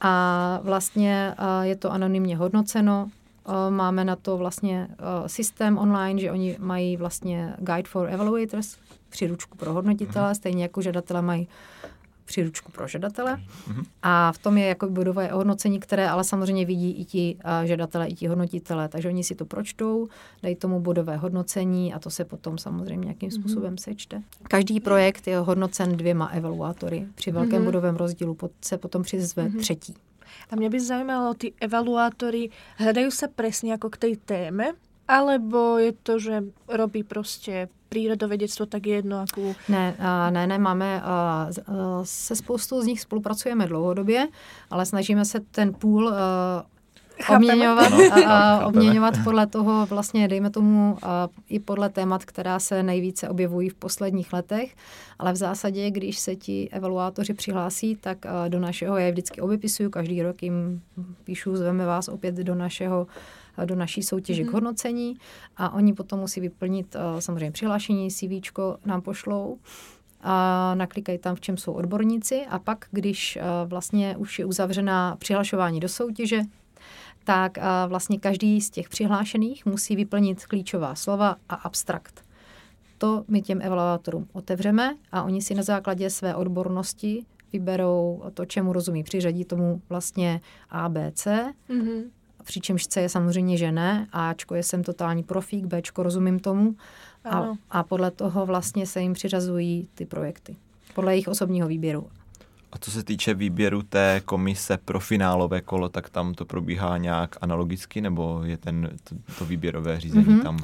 [0.00, 3.10] A vlastně je to anonymně hodnoceno.
[3.70, 4.88] Máme na to vlastně
[5.26, 8.76] systém online, že oni mají vlastně Guide for Evaluators,
[9.16, 10.34] příručku pro hodnotitele, mhm.
[10.34, 11.48] stejně jako žadatelé mají
[12.24, 13.36] příručku pro žadatele.
[13.36, 13.84] Mm-hmm.
[14.02, 18.14] A v tom je jako bodové hodnocení, které ale samozřejmě vidí i ti žadatelé, i
[18.14, 18.88] ti hodnotitelé.
[18.88, 20.08] Takže oni si to pročtou,
[20.42, 23.40] dají tomu bodové hodnocení a to se potom samozřejmě nějakým mhm.
[23.40, 23.82] způsobem mm-hmm.
[23.82, 24.22] sečte.
[24.42, 27.06] Každý projekt je hodnocen dvěma evaluátory.
[27.14, 27.64] Při velkém mm-hmm.
[27.64, 29.60] bodovém rozdílu se potom přizve mm-hmm.
[29.60, 29.94] třetí.
[30.50, 34.72] A mě by zajímalo, ty evaluátory hledají se přesně jako k té téme,
[35.08, 39.54] alebo je to, že robí prostě přírodovědectvo tak jedno, jakou...
[39.68, 39.94] Ne,
[40.30, 41.02] ne, ne, máme,
[42.02, 44.28] se spoustou z nich spolupracujeme dlouhodobě,
[44.70, 46.12] ale snažíme se ten půl
[47.36, 47.92] obměňovat,
[48.26, 53.68] a, obměňovat podle toho, vlastně dejme tomu a, i podle témat, která se nejvíce objevují
[53.68, 54.74] v posledních letech,
[55.18, 59.40] ale v zásadě, když se ti evaluátoři přihlásí, tak a, do našeho, já je vždycky
[59.40, 60.82] obypisuju, každý rok jim
[61.24, 63.06] píšu, zveme vás opět do našeho
[63.64, 64.46] do naší soutěže mm-hmm.
[64.46, 64.54] k mhm.
[64.54, 65.16] hodnocení
[65.56, 68.52] a oni potom musí vyplnit uh, samozřejmě přihlášení, CV
[68.84, 69.58] nám pošlou
[70.20, 75.16] a naklikají tam, v čem jsou odborníci a pak, když uh, vlastně už je uzavřená
[75.16, 76.40] přihlašování do soutěže,
[77.24, 82.24] tak uh, vlastně každý z těch přihlášených musí vyplnit klíčová slova a abstrakt.
[82.98, 88.72] To my těm evaluátorům otevřeme a oni si na základě své odbornosti vyberou to, čemu
[88.72, 90.40] rozumí, přiřadí tomu vlastně
[90.70, 92.02] ABC mm-hmm
[92.46, 96.76] přičemž C je samozřejmě, že ne, Ačko je jsem totální profík, Bčko rozumím tomu
[97.24, 100.56] a, a podle toho vlastně se jim přiřazují ty projekty,
[100.94, 102.08] podle jejich osobního výběru.
[102.72, 107.36] A co se týče výběru té komise pro finálové kolo, tak tam to probíhá nějak
[107.40, 110.42] analogicky, nebo je ten, to, to výběrové řízení mm-hmm.
[110.42, 110.58] tam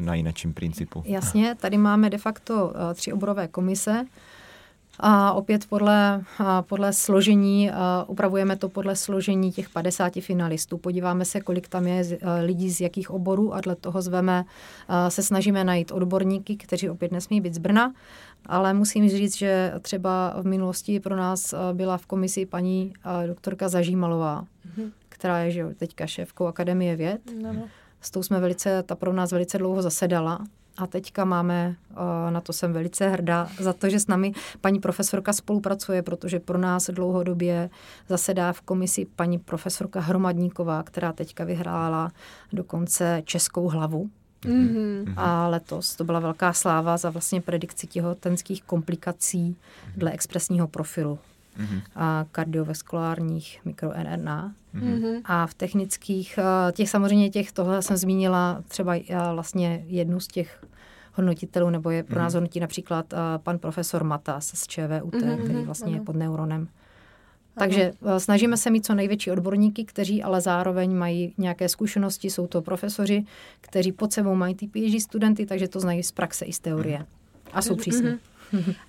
[0.00, 1.02] na jinečím principu?
[1.06, 4.04] Jasně, tady máme de facto uh, tři oborové komise.
[5.02, 6.22] A opět podle,
[6.60, 7.70] podle složení,
[8.06, 10.78] upravujeme to podle složení těch 50 finalistů.
[10.78, 14.44] Podíváme se, kolik tam je lidí z jakých oborů a dle toho zveme,
[15.08, 17.92] se snažíme najít odborníky, kteří opět nesmí být z Brna,
[18.46, 22.92] ale musím říct, že třeba v minulosti pro nás byla v komisi paní
[23.26, 24.90] doktorka Zažímalová, mm-hmm.
[25.08, 27.20] která je že teďka šéfkou Akademie věd.
[27.42, 27.68] No.
[28.00, 30.38] S tou jsme velice, ta pro nás velice dlouho zasedala
[30.80, 34.80] a teďka máme, eh, na to jsem velice hrdá, za to, že s námi paní
[34.80, 37.70] profesorka spolupracuje, protože pro nás dlouhodobě
[38.08, 42.12] zasedá v komisi paní profesorka Hromadníková, která teďka vyhrála
[42.52, 44.10] dokonce českou hlavu.
[44.44, 45.14] Mm-hmm.
[45.16, 49.56] A letos to byla velká sláva za vlastně predikci těhotenských komplikací
[49.96, 51.18] dle expresního profilu
[51.58, 51.82] mm-hmm.
[51.94, 54.54] a kardiovaskulárních mikroRNA.
[54.74, 55.20] Mm-hmm.
[55.24, 58.94] A v technických, eh, těch samozřejmě těch, tohle jsem zmínila třeba
[59.32, 60.64] vlastně jednu z těch
[61.20, 62.36] hodnotitelů, nebo je pro nás mm-hmm.
[62.36, 65.44] hodnotí například uh, pan profesor Matas z ČVUT, mm-hmm.
[65.44, 66.68] který vlastně je pod neuronem.
[67.58, 72.46] Takže uh, snažíme se mít co největší odborníky, kteří ale zároveň mají nějaké zkušenosti, jsou
[72.46, 73.24] to profesoři,
[73.60, 77.06] kteří pod sebou mají ty PhD studenty, takže to znají z praxe i z teorie.
[77.52, 78.06] A jsou přísní.
[78.06, 78.29] Mm-hmm.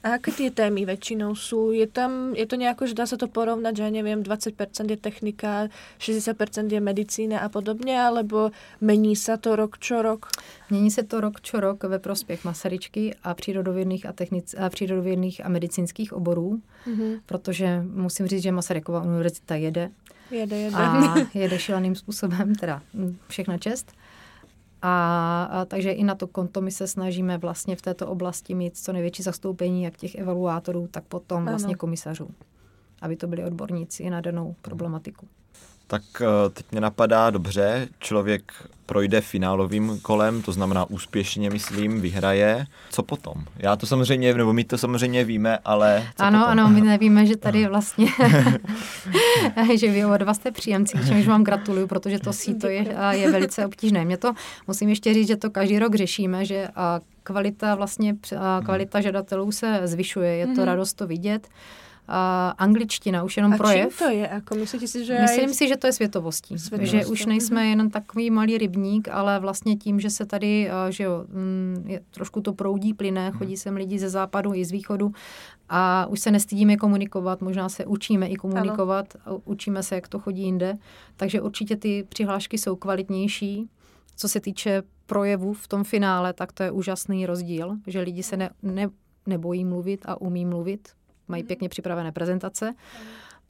[0.03, 1.71] A jaké ty témy většinou jsou?
[1.71, 5.67] Je tam, je to nějak, že dá se to porovnat, že nevím, 20% je technika,
[5.99, 10.25] 60% je medicína a podobně, alebo mení se to rok čo rok?
[10.69, 15.45] Mění se to rok čo rok ve prospěch Masaryčky a přírodovědných a, technic, a, přírodovědných
[15.45, 17.19] a medicínských oborů, mm-hmm.
[17.25, 19.89] protože musím říct, že Masarykova univerzita jede.
[20.31, 20.77] Jede, jede.
[20.77, 22.81] A jede šileným způsobem, teda
[23.27, 23.91] všechna čest.
[24.81, 28.77] A, a takže i na to konto my se snažíme vlastně v této oblasti mít
[28.77, 31.51] co největší zastoupení jak těch evaluátorů, tak potom ano.
[31.51, 32.29] vlastně komisařů,
[33.01, 35.27] aby to byli odborníci na danou problematiku.
[35.91, 38.53] Tak eh, teď mě napadá dobře, člověk
[38.85, 42.65] projde finálovým kolem, to znamená úspěšně, myslím, vyhraje.
[42.89, 43.33] Co potom?
[43.57, 46.51] Já to samozřejmě, nebo my to samozřejmě víme, ale co Ano, potom?
[46.51, 48.07] ano, my nevíme, že tady vlastně,
[49.75, 53.65] že vy od vás jste příjemci, čímž vám gratuluju, protože to síto je, je velice
[53.65, 54.05] obtížné.
[54.05, 54.33] Mě to,
[54.67, 56.67] musím ještě říct, že to každý rok řešíme, že
[57.23, 58.15] kvalita vlastně,
[58.65, 60.65] kvalita žadatelů se zvyšuje, je to mm-hmm.
[60.65, 61.47] radost to vidět
[62.57, 63.99] angličtina, už jenom a projev.
[63.99, 64.27] to je?
[64.29, 65.55] Ako myslíte si, že Myslím aj...
[65.55, 66.59] si, že to je světovostí.
[66.59, 66.91] Světovost.
[66.91, 71.03] Že už nejsme jenom takový malý rybník, ale vlastně tím, že se tady, uh, že
[71.03, 73.37] jo, mm, je, trošku to proudí, plyne, hmm.
[73.37, 75.11] chodí sem lidi ze západu i z východu
[75.69, 79.41] a už se nestydíme komunikovat, možná se učíme i komunikovat, ano.
[79.45, 80.77] učíme se, jak to chodí jinde,
[81.17, 83.69] takže určitě ty přihlášky jsou kvalitnější.
[84.15, 88.37] Co se týče projevu v tom finále, tak to je úžasný rozdíl, že lidi se
[88.37, 88.89] ne, ne,
[89.27, 90.89] nebojí mluvit a umí mluvit
[91.27, 92.73] mají pěkně připravené prezentace.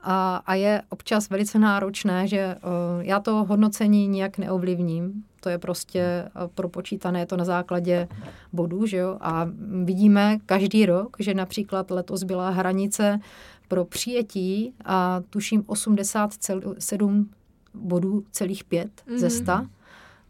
[0.03, 5.23] A, a je občas velice náročné, že uh, já to hodnocení nijak neovlivním.
[5.39, 8.07] To je prostě uh, propočítané, je to na základě
[8.53, 9.17] bodů, že jo?
[9.21, 9.47] A
[9.84, 13.19] vidíme každý rok, že například letos byla hranice
[13.67, 17.29] pro přijetí a tuším 87
[17.73, 19.17] bodů celých pět mm-hmm.
[19.17, 19.51] ze 100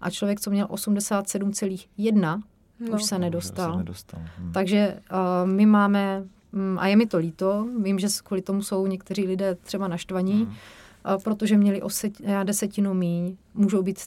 [0.01, 2.41] a člověk, co měl 87,1,
[2.79, 2.95] no.
[2.95, 3.71] už se nedostal.
[3.71, 4.21] Se nedostal.
[4.37, 4.51] Hmm.
[4.51, 6.23] Takže uh, my máme
[6.77, 10.53] a je mi to líto, vím, že kvůli tomu jsou někteří lidé třeba naštvaní, mm.
[11.23, 11.89] protože měli o
[12.43, 13.99] desetinu míň, můžou být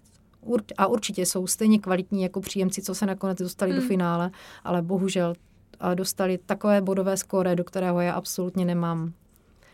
[0.79, 3.77] a určitě jsou stejně kvalitní jako příjemci, co se nakonec dostali mm.
[3.77, 4.31] do finále,
[4.65, 5.35] ale bohužel
[5.95, 9.13] dostali takové bodové skóre, do kterého já absolutně nemám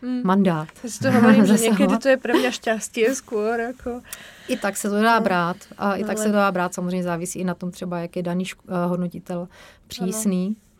[0.01, 0.21] mm.
[0.23, 0.67] mandát.
[0.83, 3.59] Já si to hovorím, že někdy to je pro mě šťastie skôr.
[3.59, 4.01] Jako...
[4.47, 5.57] I tak se to dá brát.
[5.77, 8.23] A i tak se to dá brát, samozřejmě závisí i na tom třeba, jak je
[8.23, 9.47] daný šk- eh, hodnotitel
[9.87, 10.45] přísný.
[10.45, 10.70] Ano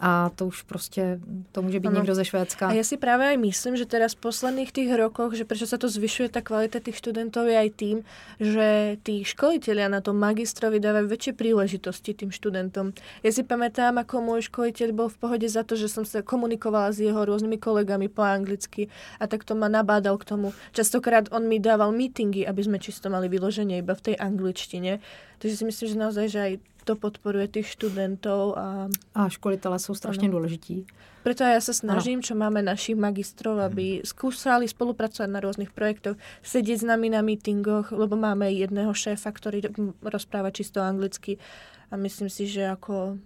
[0.00, 1.20] a to už prostě,
[1.52, 1.96] to může být ano.
[1.96, 2.68] někdo ze Švédska.
[2.68, 5.80] A ja si práve aj myslím, že teraz v posledných tých rokoch, že prečo sa
[5.80, 7.96] to zvyšuje tá kvalita tých študentov je aj tým,
[8.36, 12.92] že tí školiteľia na tom magistrovi dávajú väčšie príležitosti tým študentom.
[13.24, 16.92] Ja si pamätám, ako môj školiteľ bol v pohode za to, že som sa komunikovala
[16.92, 20.52] s jeho rôznymi kolegami po anglicky a tak to ma nabádal k tomu.
[20.76, 25.00] Častokrát on mi dával meetingy, aby sme čisto mali vyloženie iba v tej angličtine.
[25.40, 26.52] Takže si myslím, že naozaj, že aj
[26.86, 28.54] to podporuje tých študentov.
[28.54, 30.86] A, a školitele jsou strašně důležití.
[31.26, 32.26] Preto ja sa snažím, ano.
[32.30, 34.06] čo máme našich magistrov, aby mhm.
[34.06, 36.14] skúsali spolupracovať na rôznych projektoch,
[36.46, 39.66] sedieť s nami na meetingoch, lebo máme jedného šéfa, ktorý
[40.06, 41.42] rozpráva čisto anglicky
[41.90, 43.18] a myslím si, že ako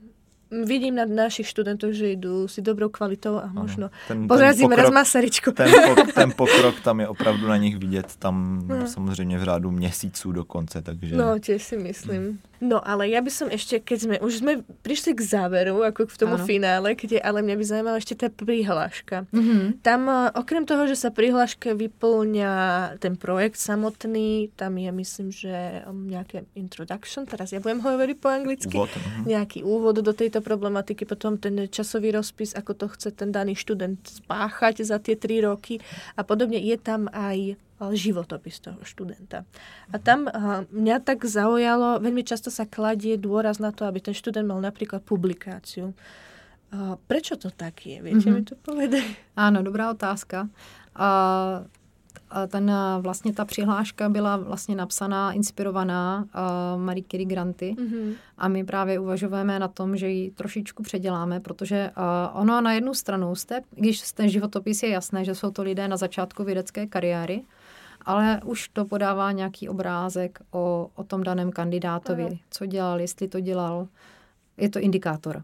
[0.51, 5.55] vidím na našich študentov, že idú si dobrou kvalitou a možno ten, porazíme raz Masaryčku.
[5.55, 8.87] Ten, pok, ten pokrok tam je opravdu na nich vidět, tam no.
[8.87, 11.17] samozřejmě v řádu měsíců dokonce, takže...
[11.17, 12.39] No, tiež si myslím.
[12.61, 14.53] No, ale ja by som ešte, keď sme, už sme
[14.85, 16.45] prišli k záveru, ako k tomu ano.
[16.45, 19.25] finále, kde, ale mňa by zaujímala ešte tá prihláška.
[19.33, 19.81] Mm-hmm.
[19.81, 22.53] Tam, eh, okrem toho, že sa prihláška vyplňa
[23.01, 28.29] ten projekt samotný, tam je, myslím, že um, nejaké introduction, teraz ja budem hovoriť po
[28.29, 29.25] anglicky, úvod, uh-huh.
[29.25, 34.01] nejaký úvod do tejto problematiky, potom ten časový rozpis, ako to chce ten daný študent
[34.01, 35.85] spáchať za tie tri roky
[36.17, 36.57] a podobne.
[36.57, 37.61] Je tam aj
[37.93, 39.45] životopis toho študenta.
[39.93, 40.29] A tam
[40.73, 45.05] mňa tak zaujalo, veľmi často sa kladie dôraz na to, aby ten študent mal napríklad
[45.05, 45.93] publikáciu.
[47.09, 48.01] Prečo to tak je?
[48.01, 48.37] Viete mm-hmm.
[48.37, 49.05] mi to povedať?
[49.37, 50.49] Áno, dobrá otázka.
[50.97, 51.09] A
[52.49, 58.15] ten, vlastně ta přihláška byla vlastně napsaná, inspirovaná uh, Marie Curie Granty mm-hmm.
[58.39, 62.95] a my právě uvažujeme na tom, že ji trošičku předěláme, protože uh, ono na jednu
[62.95, 67.43] stranu jste, když ten životopis je jasné, že jsou to lidé na začátku vědecké kariéry,
[68.05, 72.37] ale už to podává nějaký obrázek o, o tom daném kandidátovi, Aha.
[72.51, 73.89] co dělal, jestli to dělal.
[74.57, 75.43] Je to indikátor.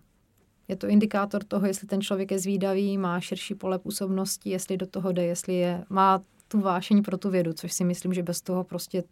[0.68, 4.86] Je to indikátor toho, jestli ten člověk je zvídavý, má širší pole působnosti, jestli do
[4.86, 8.40] toho jde, jestli je, má tu vášení pro tu vědu, což si myslím, že bez
[8.40, 9.04] toho prostě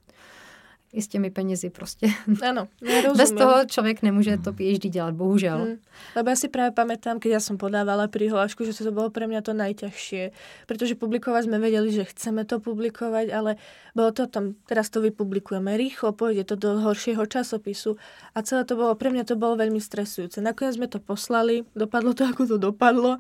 [0.95, 2.07] i s těmi penězi prostě.
[2.49, 2.69] Ano,
[3.17, 5.59] Bez toho člověk nemůže to PhD dělat, bohužel.
[5.59, 5.79] Hmm.
[6.15, 9.43] Lebo ja si práve pamätám, keď ja som podávala prihlášku, že to bolo pre mňa
[9.43, 10.31] to najťažšie,
[10.67, 13.59] pretože publikovať sme vedeli, že chceme to publikovať, ale
[13.95, 17.99] bolo to tam, teraz to vypublikujeme rýchlo, pôjde to do horšieho časopisu
[18.35, 20.39] a celé to bolo, pre mňa to bolo veľmi stresujúce.
[20.43, 23.19] Nakoniec sme to poslali, dopadlo to, ako to dopadlo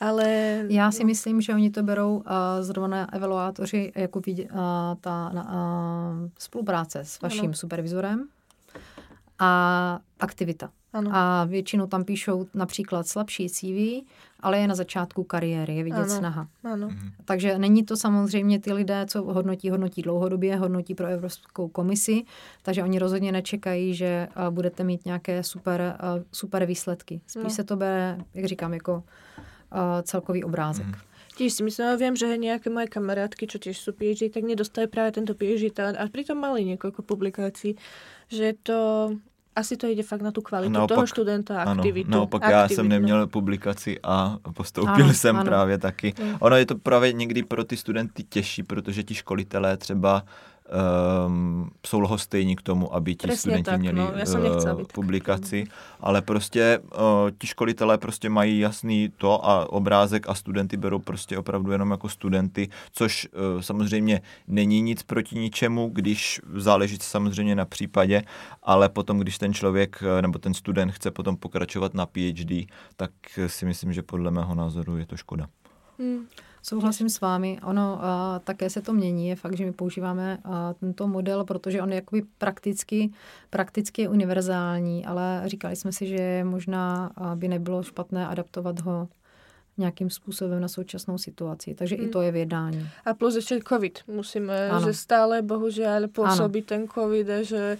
[0.00, 0.62] ale...
[0.68, 2.22] Já si myslím, že oni to berou uh,
[2.60, 4.58] zrovna evaluátoři jako vidě, uh,
[5.00, 7.54] ta uh, spolupráce s vaším ano.
[7.54, 8.28] supervizorem
[9.38, 10.70] a aktivita.
[10.92, 11.10] Ano.
[11.14, 14.06] A většinou tam píšou například slabší CV,
[14.40, 16.18] ale je na začátku kariéry, je vidět ano.
[16.18, 16.48] snaha.
[16.64, 16.88] Ano.
[16.88, 17.12] Mhm.
[17.24, 22.24] Takže není to samozřejmě ty lidé, co hodnotí, hodnotí dlouhodobě, hodnotí pro Evropskou komisi,
[22.62, 27.20] takže oni rozhodně nečekají, že uh, budete mít nějaké super, uh, super výsledky.
[27.26, 27.50] Spíš no.
[27.50, 29.02] se to bere, jak říkám, jako
[30.02, 30.86] celkový obrázek.
[30.86, 31.04] Mm.
[31.36, 34.88] Tiež si myslím, ale viem, že nejaké moje kamarátky, čo tiež sú PhD, tak nedostali
[34.88, 36.00] práve tento PhD talent.
[36.00, 37.76] A pritom mali niekoľko publikácií,
[38.32, 39.12] že to
[39.56, 42.08] asi to jde fakt na tu kvalitu naopak, toho studenta a aktivitu.
[42.08, 42.60] Ano, naopak aktivitu.
[42.60, 45.44] já jsem neměl publikaci a postoupil ano, jsem ano.
[45.44, 46.14] právě taky.
[46.40, 50.22] Ono je to právě někdy pro ty studenty těžší, protože ti školitelé třeba
[51.26, 54.12] um, jsou lhostejní k tomu, aby ti Presně studenti tak, měli no.
[54.74, 55.74] uh, publikaci, tak.
[56.00, 57.00] ale prostě uh,
[57.38, 62.08] ti školitelé prostě mají jasný to a obrázek a studenty berou prostě opravdu jenom jako
[62.08, 68.22] studenty, což uh, samozřejmě není nic proti ničemu, když záleží samozřejmě na případě,
[68.62, 73.10] ale potom, když ten člověk nebo ten student chce potom pokračovat na PhD, tak
[73.46, 75.46] si myslím, že podle mého názoru je to škoda.
[75.98, 76.26] Hmm.
[76.68, 77.58] Souhlasím s vámi.
[77.64, 79.28] Ono a, také se to mění.
[79.28, 83.10] Je fakt, že my používáme a, tento model, protože on je jakoby prakticky,
[83.50, 89.08] prakticky je univerzální, ale říkali jsme si, že možná by nebylo špatné adaptovat ho
[89.78, 91.74] nějakým způsobem na současnou situaci.
[91.74, 92.04] Takže hmm.
[92.04, 92.88] i to je v jednání.
[93.04, 93.98] A plus ještě covid.
[94.06, 94.86] Musíme, ano.
[94.86, 96.66] že stále bohužel působí ano.
[96.66, 97.78] ten covid, že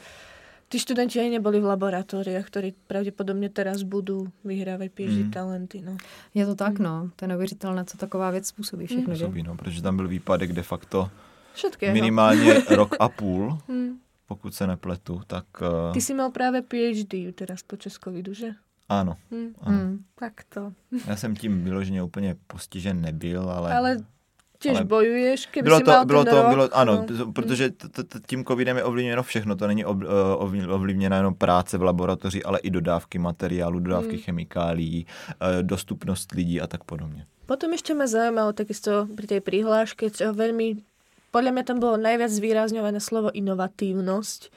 [0.68, 5.30] tí študenti aj neboli v laboratóriách, ktorí pravděpodobně teraz budou vyhrávat PhD mm.
[5.30, 5.82] talenty.
[5.82, 5.96] No.
[6.34, 6.84] Je to tak, mm.
[6.84, 7.10] no.
[7.16, 9.18] To je neuvěřitelné, co taková věc způsobí všechno, mm.
[9.18, 11.10] Působí, no, protože tam byl výpadek de facto
[11.54, 11.94] Všetkého.
[11.94, 13.98] minimálně rok a půl, mm.
[14.26, 15.44] pokud se nepletu, tak...
[15.60, 15.92] Uh...
[15.92, 18.54] Ty jsi měl právě PhD teraz po Českovidu, že?
[18.88, 19.16] Ano.
[19.30, 19.54] Mm.
[19.60, 19.78] ano.
[19.78, 20.04] Mm.
[20.14, 20.72] Tak to.
[21.06, 23.74] Já jsem tím vyloženě úplně postižen nebyl, ale...
[23.74, 23.96] Ale
[24.58, 27.32] Těž ale bojuješ, kdyby bylo si to, mal bylo ten to, rok, bylo, ano, no.
[27.32, 31.34] protože t, t, t, tím covidem je ovlivněno všechno, to není ob, eh, ovlivněna jenom
[31.34, 34.22] práce v laboratoři, ale i dodávky materiálu, dodávky hmm.
[34.22, 37.26] chemikálií, eh, dostupnost lidí a tak podobně.
[37.46, 40.82] Potom ještě mě zajímalo takisto pri tej prihláške, čo veľmi,
[41.30, 44.50] podľa mňa tam bolo najviac zvýrazňované slovo inovatívnosť.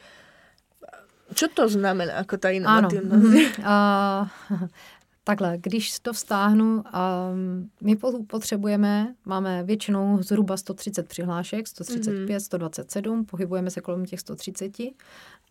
[1.38, 3.62] Čo to znamená, ako ta inovatívnosť?
[3.62, 4.26] Ano.
[4.50, 4.66] Uh,
[5.24, 7.96] Takhle, když to vztáhnu, um, my
[8.28, 12.40] potřebujeme, máme většinou zhruba 130 přihlášek, 135, mm-hmm.
[12.40, 14.72] 127, pohybujeme se kolem těch 130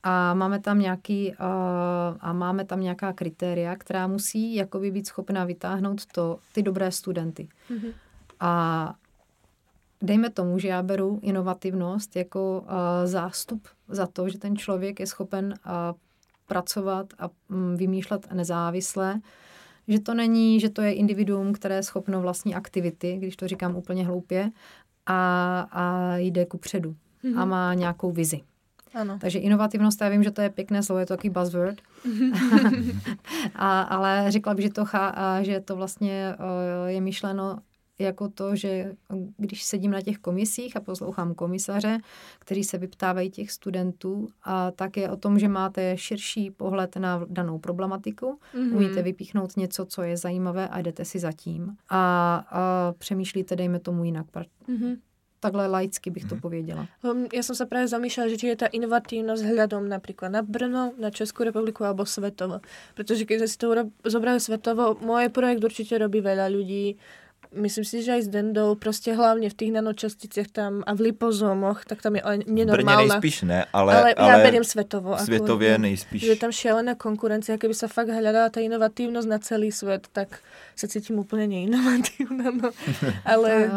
[0.03, 1.37] a máme tam nějaký uh,
[2.21, 7.49] a máme tam nějaká kritéria, která musí jakoby být schopná vytáhnout to, ty dobré studenty.
[7.71, 7.93] Mm-hmm.
[8.41, 8.95] A
[10.03, 12.69] dejme tomu, že já beru inovativnost jako uh,
[13.05, 15.73] zástup za to, že ten člověk je schopen uh,
[16.47, 19.21] pracovat a um, vymýšlet nezávisle,
[19.89, 23.77] že to není, že to je individuum, které je schopno vlastní aktivity, když to říkám
[23.77, 24.51] úplně hloupě,
[25.07, 27.41] a, a jde ku předu mm-hmm.
[27.41, 28.41] a má nějakou vizi.
[28.95, 29.19] Ano.
[29.21, 31.81] Takže inovativnost, já vím, že to je pěkné slovo, je to takový buzzword,
[33.55, 37.59] a, ale řekla bych, že to, chá, že to vlastně uh, je myšleno
[37.99, 38.93] jako to, že
[39.37, 41.99] když sedím na těch komisích a poslouchám komisaře,
[42.39, 47.27] kteří se vyptávají těch studentů, a tak je o tom, že máte širší pohled na
[47.29, 48.77] danou problematiku, mm-hmm.
[48.77, 51.77] umíte vypíchnout něco, co je zajímavé a jdete si zatím.
[51.89, 54.27] A, a přemýšlíte, dejme tomu jinak.
[54.69, 54.97] Mm-hmm.
[55.41, 56.41] Takhle laicky bych to mm.
[56.41, 56.87] pověděla.
[57.03, 60.93] Um, já jsem se právě zamýšlela, že či je ta inovativnost hľadom například na Brno,
[60.99, 62.61] na Českou republiku alebo svetovo.
[62.95, 66.97] Protože když si to zobrali svetovo, můj projekt určitě robí veľa ľudí,
[67.55, 71.85] myslím si, že aj s Dendou, prostě hlavně v těch nanočasticiach tam a v lipozomoch,
[71.85, 72.97] tak tam je nenormálna.
[72.97, 75.19] Brně nejspíš ne, ale, ale, ale já beriem svetovo.
[75.19, 76.23] Světově nejspíš.
[76.23, 80.41] Že je tam šialená konkurencia, keby sa fakt hľadala ta inovatívnosť na celý svět, tak
[80.79, 82.45] se cítím úplně neinovatívna.
[82.63, 82.71] No.
[83.25, 83.71] Ale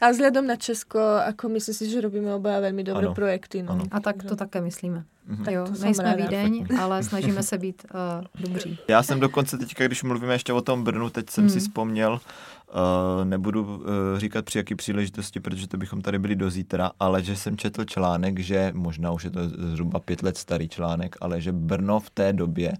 [0.00, 3.14] a vzhledem na Česko, ako myslím si, že robíme oba velmi dobré ano.
[3.14, 3.62] projekty.
[3.62, 3.72] No.
[3.72, 3.84] Ano.
[3.90, 5.04] A tak to také myslíme.
[5.30, 5.44] Mm-hmm.
[5.44, 8.78] Tak jo, nejsme Vídeň, ale snažíme se být uh, dobří.
[8.88, 11.50] Já jsem dokonce teďka, když mluvíme ještě o tom Brnu, teď jsem mm.
[11.50, 12.20] si vzpomněl,
[12.74, 13.82] Uh, nebudu uh,
[14.16, 17.84] říkat při jaký příležitosti, protože to bychom tady byli do zítra, ale že jsem četl
[17.84, 22.10] článek, že možná už je to zhruba pět let starý článek, ale že Brno v
[22.10, 22.72] té době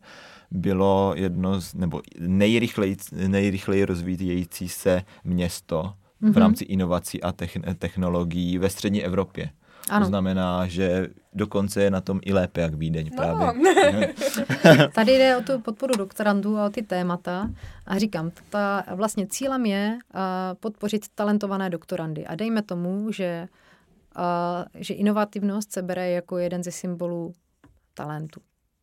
[0.50, 6.34] bylo jedno z, nebo nejrychleji, nejrychleji rozvíjející se město v mhm.
[6.34, 7.32] rámci inovací a
[7.78, 9.50] technologií ve střední Evropě.
[9.90, 10.06] Ano.
[10.06, 13.16] To znamená, že dokonce je na tom i lépe, jak Vídeň no.
[13.16, 13.64] právě.
[14.94, 17.50] Tady jde o tu podporu doktorandů a o ty témata.
[17.86, 19.98] A říkám, ta, vlastně cílem je
[20.60, 22.26] podpořit talentované doktorandy.
[22.26, 23.48] A dejme tomu, že,
[24.74, 27.32] že inovativnost se bere jako jeden ze symbolů
[27.94, 28.40] talentu.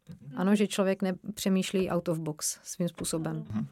[0.10, 0.34] Mhm.
[0.36, 3.43] Ano, že člověk nepřemýšlí out of box svým způsobem.
[3.43, 3.65] Uh-huh.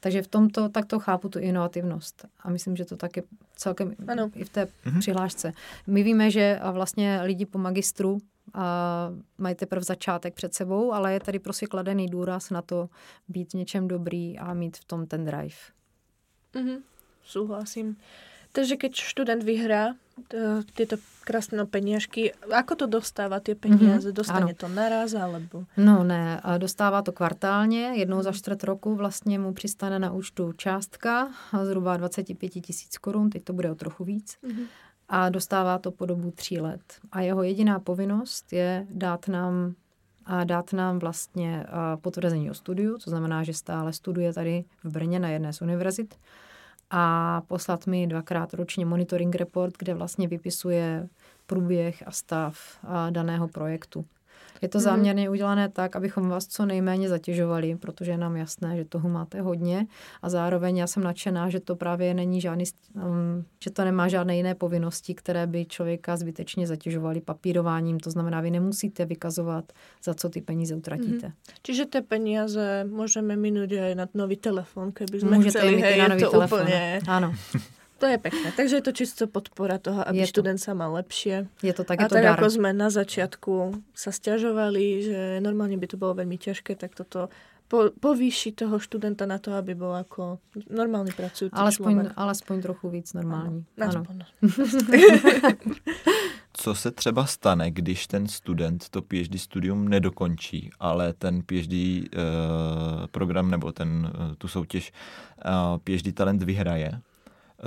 [0.00, 2.26] Takže v tomto takto chápu tu inovativnost.
[2.40, 3.22] A myslím, že to tak je
[3.56, 4.30] celkem ano.
[4.34, 4.98] i v té mm-hmm.
[4.98, 5.52] přihlášce.
[5.86, 8.18] My víme, že vlastně lidi po magistru
[8.54, 9.08] a
[9.38, 12.88] mají teprve začátek před sebou, ale je tady prostě kladený důraz na to
[13.28, 15.56] být něčem dobrý a mít v tom ten drive.
[16.54, 16.78] Mm-hmm.
[17.24, 17.96] Souhlasím.
[18.52, 19.94] Takže keď študent vyhrá
[20.28, 24.08] t- tieto krásne peniažky, ako to dostáva tie peniaze?
[24.08, 24.60] Mm-hmm, Dostane ano.
[24.60, 25.68] to naraz alebo?
[25.76, 31.28] No ne, dostává to kvartálně, jednou za čtvrt roku vlastně mu přistane na účtu částka
[31.62, 34.36] zhruba 25 tisíc korun, teď to bude o trochu víc.
[34.44, 34.66] Mm-hmm.
[35.08, 36.80] A dostává to po dobu tří let.
[37.12, 39.74] A jeho jediná povinnost je dát nám
[40.26, 41.66] a dát nám vlastně
[42.00, 46.14] potvrzení o studiu, to znamená, že stále studuje tady v Brně na jedné z univerzit
[46.90, 51.08] a poslat mi dvakrát ročně monitoring report, kde vlastně vypisuje
[51.46, 52.58] průběh a stav
[53.10, 54.04] daného projektu.
[54.62, 54.82] Je to mhm.
[54.82, 59.40] záměrně udělané tak, abychom vás co nejméně zatěžovali, protože je nám jasné, že toho máte
[59.40, 59.86] hodně
[60.22, 64.36] a zároveň já jsem nadšená, že to právě není žádný, um, že to nemá žádné
[64.36, 68.00] jiné povinnosti, které by člověka zbytečně zatěžovaly papírováním.
[68.00, 69.72] To znamená, vy nemusíte vykazovat,
[70.04, 71.26] za co ty peníze utratíte.
[71.26, 71.54] Mm-hmm.
[71.62, 76.08] Čiže ty peníze můžeme minut i na nový telefon, kdyby jsme Můžete chceli, hej, na
[76.08, 76.60] nový to telefon.
[76.60, 77.00] úplně...
[77.08, 77.34] Ano.
[77.98, 78.54] To je pekné.
[78.54, 81.50] Takže je to čisto podpora toho, aby je študent sa mal lepšie.
[81.66, 82.38] Je to tak, A je to tak dar.
[82.38, 87.26] ako sme na začiatku sa stiažovali, že normálne by to bolo veľmi ťažké, tak toto
[87.68, 90.40] po, povýši toho študenta na to, aby bol ako
[90.72, 92.12] normálny pracujúci alespoň, člověk.
[92.16, 93.64] Alespoň trochu víc normální.
[93.80, 94.04] Ano.
[94.08, 94.24] ano.
[96.52, 102.08] Co se třeba stane, když ten student to PhD studium nedokončí, ale ten PhD uh,
[102.12, 104.92] eh, program nebo ten, uh, tu soutěž
[105.44, 107.00] uh, PhD talent vyhraje?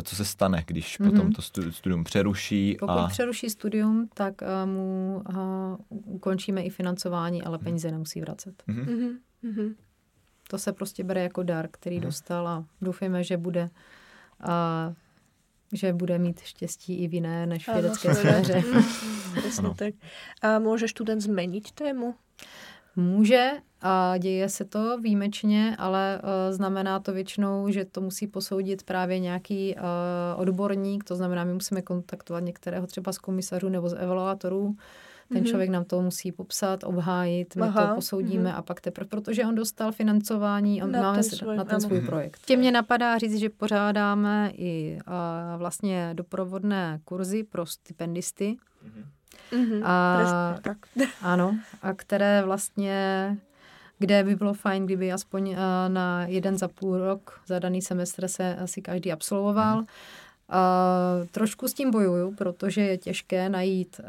[0.04, 1.10] Co se stane, když mm-hmm.
[1.10, 2.78] potom to studium přeruší.
[2.80, 3.08] Pokud a...
[3.08, 7.64] přeruší studium, tak uh, mu uh, ukončíme i financování, ale mhm.
[7.64, 7.92] peníze mm-hmm.
[7.92, 8.64] nemusí vracet.
[8.68, 9.18] Mm-hmm.
[9.44, 9.76] Mm-hmm.
[10.48, 12.04] To se prostě bere jako dar, který mm-hmm.
[12.04, 13.70] dostal a doufejme, že bude
[14.48, 14.94] uh,
[15.74, 18.64] že bude mít štěstí i v jiné než v vědecké sféře.
[19.76, 19.94] tak.
[20.42, 22.16] A může student změnit tému?
[22.96, 28.84] Může a děje se to výjimečně, ale uh, znamená to většinou, že to musí posoudit
[28.84, 29.82] právě nějaký uh,
[30.42, 34.76] odborník, to znamená, my musíme kontaktovat některého třeba z komisařů nebo z evaluátorů,
[35.34, 35.50] ten mm-hmm.
[35.50, 38.58] člověk nám to musí popsat, obhájit, my Aha, to posoudíme mm-hmm.
[38.58, 41.98] a pak teprve, protože on dostal financování, on na máme ten svůj, na ten svůj
[41.98, 42.08] ano.
[42.08, 42.42] projekt.
[42.46, 45.14] Tě mě napadá říct, že pořádáme i uh,
[45.60, 48.58] vlastně doprovodné kurzy pro stipendisty.
[48.86, 49.04] Mm-hmm.
[49.52, 50.78] Mm-hmm, a, tak.
[51.22, 53.38] Ano, a které vlastně
[54.00, 55.56] kde by bylo fajn, kdyby aspoň
[55.88, 59.78] na jeden za půl rok za daný semestr se asi každý absolvoval.
[59.78, 59.86] Mm.
[60.52, 64.06] Uh, trošku s tím bojuju, protože je těžké najít uh,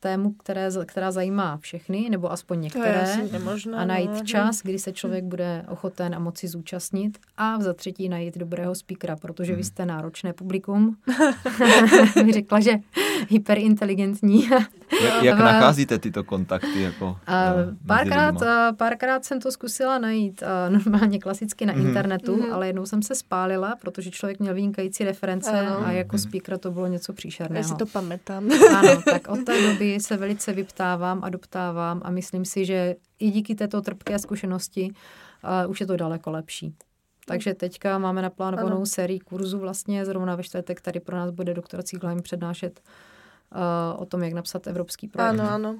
[0.00, 4.24] tému, které, která zajímá všechny, nebo aspoň některé, nemožné, a najít no.
[4.24, 9.16] čas, kdy se člověk bude ochoten a moci zúčastnit a za třetí najít dobrého speakera,
[9.16, 9.64] protože vy mhm.
[9.64, 10.96] jste náročné publikum.
[12.24, 12.72] Mi řekla, že
[13.28, 14.48] hyperinteligentní.
[15.04, 16.82] jak, jak nacházíte tyto kontakty?
[16.82, 17.16] Jako, uh,
[17.86, 21.86] párkrát, uh, párkrát jsem to zkusila najít uh, normálně klasicky na mm-hmm.
[21.86, 22.52] internetu, mm-hmm.
[22.52, 25.50] ale jednou jsem se spálila, protože člověk měl vynikající reference.
[25.50, 27.62] Ano a jako speaker to bylo něco příšerného.
[27.62, 28.50] Já si to pamatám.
[28.76, 33.30] Ano, tak od té doby se velice vyptávám a doptávám a myslím si, že i
[33.30, 34.92] díky této trpké zkušenosti
[35.64, 36.74] uh, už je to daleko lepší.
[37.26, 38.86] Takže teďka máme naplánovanou ano.
[38.86, 42.80] sérii kurzů vlastně, zrovna ve čtvrtek tady pro nás bude doktor Cíglheim přednášet
[43.54, 45.40] uh, o tom, jak napsat evropský projekt.
[45.40, 45.78] Ano, ano.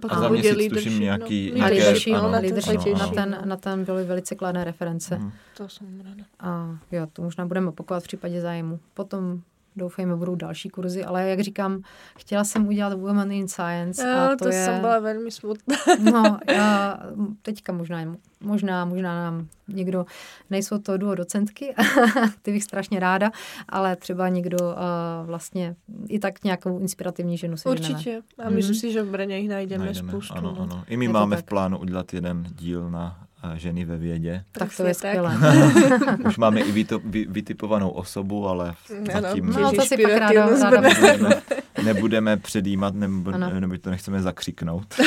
[0.00, 1.50] Pak a za měsíc tuším nějaký...
[1.50, 1.56] No.
[1.56, 5.14] Nějaké, leadership, ano, na, leadership, ano, na, ten, na ten byly velice kladné reference.
[5.14, 5.32] Hmm.
[5.56, 6.24] To jsem ráda.
[6.40, 8.80] A jo, to možná budeme opakovat v případě zájmu.
[8.94, 9.42] Potom
[9.80, 11.82] doufejme, budou další kurzy, ale jak říkám,
[12.18, 14.08] chtěla jsem udělat Women in Science.
[14.08, 14.64] Jo, a to, to je...
[14.64, 15.76] jsem byla velmi smutná.
[16.12, 17.00] no, já,
[17.42, 20.06] teďka možná, možná, možná nám někdo,
[20.50, 21.74] nejsou to duo docentky,
[22.42, 23.30] ty bych strašně ráda,
[23.68, 25.76] ale třeba někdo uh, vlastně
[26.08, 28.22] i tak nějakou inspirativní ženu si Určitě.
[28.38, 28.80] A myslím mm-hmm.
[28.80, 30.34] si, že v Brně jich najdeme, najdeme spoustu.
[30.34, 30.62] Ano, no.
[30.62, 30.84] ano.
[30.86, 34.44] I my je máme v plánu udělat jeden díl na ženy ve vědě.
[34.52, 35.38] Tak to je skvělé.
[36.26, 36.86] Už máme i
[37.28, 38.74] vytipovanou osobu, ale
[39.12, 39.46] zatím...
[39.46, 41.42] No, to si pak ráda, ráda ne,
[41.84, 44.94] nebudeme předjímat, nebo, nebo to nechceme zakřiknout.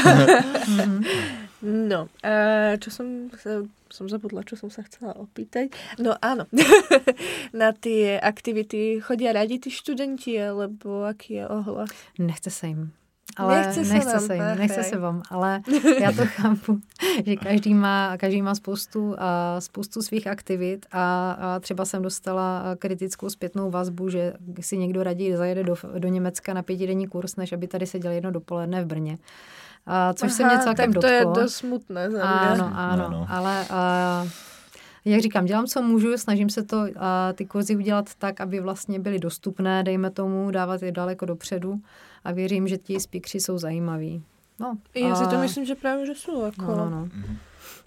[0.63, 1.03] Mhm.
[1.63, 3.31] no, uh, čo som,
[3.87, 5.71] som zabudla, čo som sa chcela opýtať.
[5.95, 6.47] No áno,
[7.55, 11.91] na ty aktivity chodia radi ty študenti, alebo aký je ohlas?
[12.19, 12.91] Nechce se jim.
[13.37, 15.61] Ale nechce se, nechce se, jim, nechce se vám, ale
[16.01, 16.79] já to chápu,
[17.25, 22.63] že každý má, každý má spoustu, a spoustu svých aktivit a, a třeba jsem dostala
[22.79, 27.53] kritickou zpětnou vazbu, že si někdo raději zajede do, do Německa na pětidenní kurz, než
[27.53, 29.17] aby tady seděl jedno dopoledne v Brně.
[29.85, 31.31] A, což Aha, se mě celkem tak to dotklo.
[31.39, 32.11] je dost smutné.
[32.11, 33.27] Za ano, ano, no, no.
[33.29, 34.27] ale a,
[35.05, 38.99] jak říkám, dělám, co můžu, snažím se to a, ty kurzy udělat tak, aby vlastně
[38.99, 41.79] byly dostupné, dejme tomu, dávat je daleko dopředu
[42.23, 44.23] a věřím, že ti speakři jsou zajímaví.
[44.59, 45.15] No, Já a...
[45.15, 46.45] si to myslím, že právě, že jsou.
[46.45, 46.61] Jako...
[46.61, 47.09] No, no, no.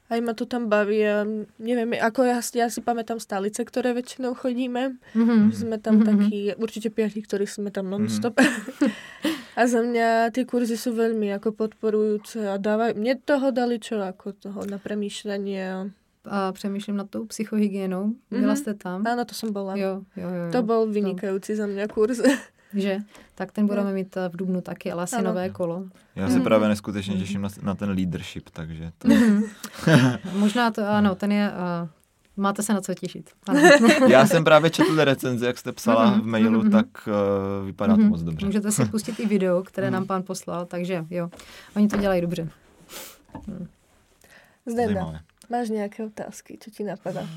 [0.07, 1.27] aj ma to tam baví a
[1.59, 5.03] neviem, ako ja, ja si pamätám stalice, ktoré väčšinou chodíme.
[5.19, 5.41] Mm-hmm.
[5.51, 6.07] Sme tam mm-hmm.
[6.07, 8.39] takí, určite piati, ktorí sme tam non-stop.
[8.39, 8.91] Mm-hmm.
[9.59, 13.99] a za mňa tie kurzy sú veľmi ako podporujúce a dávajú, mne toho dali čo
[13.99, 15.91] ako toho na premýšľanie.
[16.27, 18.11] A přemýšlím nad tou psychohygienou.
[18.31, 18.57] Byla mm-hmm.
[18.57, 19.07] jste tam?
[19.07, 19.79] Áno, to som bola.
[19.79, 20.51] Jo, jo, jo.
[20.51, 21.59] To bol vynikajúci no.
[21.63, 22.19] za mňa kurz.
[22.75, 22.99] Že?
[23.35, 25.25] Tak ten budeme mít eh, v Dubnu taky, ale asi ano.
[25.25, 25.85] nové kolo.
[26.17, 26.45] Já se mm.
[26.45, 27.21] právě neskutečně mm.
[27.21, 29.09] těším na, na ten leadership, takže to...
[30.33, 31.51] Možná to, ano, ten je...
[31.83, 31.89] Uh,
[32.37, 33.31] máte se na co těšit.
[33.49, 33.61] Ano.
[34.09, 36.23] Já jsem právě četl recenzi, jak jste psala mm-hmm.
[36.23, 36.71] v mailu, mm-hmm.
[36.71, 38.03] tak uh, vypadá mm-hmm.
[38.03, 38.47] to moc dobře.
[38.47, 41.31] Můžete si pustit i video, které nám pán poslal, takže jo,
[41.77, 42.49] oni to dělají dobře.
[43.47, 43.67] Hmm.
[44.67, 47.29] Zdenda, máš nějaké otázky, co ti napadá?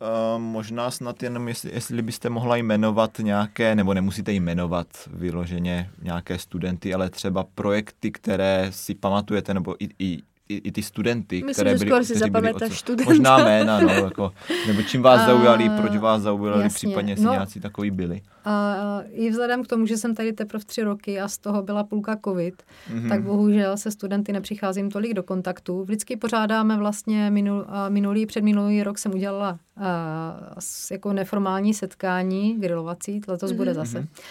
[0.00, 6.38] Uh, možná snad jenom, jestli, jestli byste mohla jmenovat nějaké, nebo nemusíte jmenovat vyloženě nějaké
[6.38, 11.52] studenty, ale třeba projekty, které si pamatujete, nebo i, i i, i ty studenty, Myslím,
[11.52, 13.10] které byly, si zapamätáš studenta.
[13.10, 14.32] Možná jména, no, jako,
[14.66, 16.74] nebo čím vás zaujali, proč vás zaujali, jasně.
[16.74, 18.20] případně jestli no, nějací takový byli.
[18.44, 18.76] A,
[19.10, 22.18] I vzhledem k tomu, že jsem tady teprve tři roky a z toho byla půlka
[22.24, 23.08] covid, mm-hmm.
[23.08, 25.84] tak bohužel se studenty nepřicházím tolik do kontaktu.
[25.84, 30.54] Vždycky pořádáme vlastně minul, minulý, předminulý rok jsem udělala a,
[30.90, 33.56] jako neformální setkání, grilovací, letos mm-hmm.
[33.56, 34.00] bude zase.
[34.00, 34.22] Mm-hmm.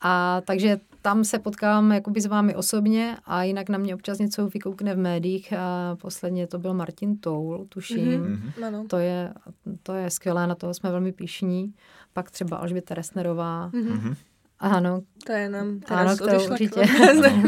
[0.00, 4.46] A takže tam se potkám jakoby s vámi osobně a jinak na mě občas něco
[4.48, 5.52] vykoukne v médiích.
[5.52, 8.42] A posledně to byl Martin Toul, tuším.
[8.56, 8.86] Mm-hmm.
[8.86, 9.34] To, je,
[9.82, 11.74] to je skvělé, na toho jsme velmi pišní.
[12.12, 13.70] Pak třeba Alžběta Resnerová.
[13.70, 14.14] Mm-hmm.
[14.62, 15.00] Ano.
[15.26, 16.80] To je nám teraz ano, to určitě.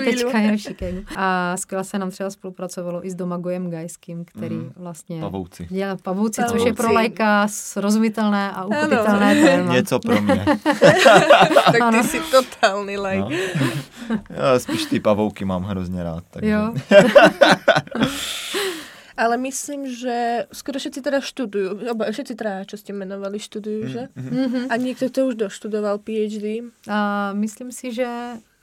[0.05, 4.73] Teďka je v A skvěle se nám třeba spolupracovalo i s Domagojem Gajským, který mm.
[4.77, 5.21] vlastně...
[5.21, 5.67] Pavouci.
[5.71, 9.75] Dělá pavouci, pavouci, což je pro lajka srozumitelné a uchopitelné téma.
[9.75, 10.45] Něco pro mě.
[11.79, 13.21] tak ty jsi totální lajk.
[13.21, 13.31] No.
[14.31, 16.25] Já spíš ty pavouky mám hrozně rád.
[16.31, 16.51] Takže.
[16.51, 16.75] Jo.
[19.17, 23.91] Ale myslím, že skoro všetci teda študujú, oba, všetci traja, čo ste menovali, študujú, mm,
[23.91, 24.03] že?
[24.11, 24.65] Mm-hmm.
[24.71, 26.67] A niekto to už doštudoval PhD?
[26.91, 28.07] A myslím si, že,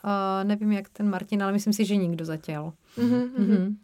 [0.04, 2.74] uh, nevím jak ten Martin, ale myslím si, že nikdo zatěl.
[2.98, 3.24] Mm-hmm.
[3.40, 3.76] Mm-hmm.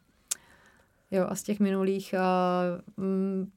[1.12, 3.06] Jo, a z těch minulých, uh,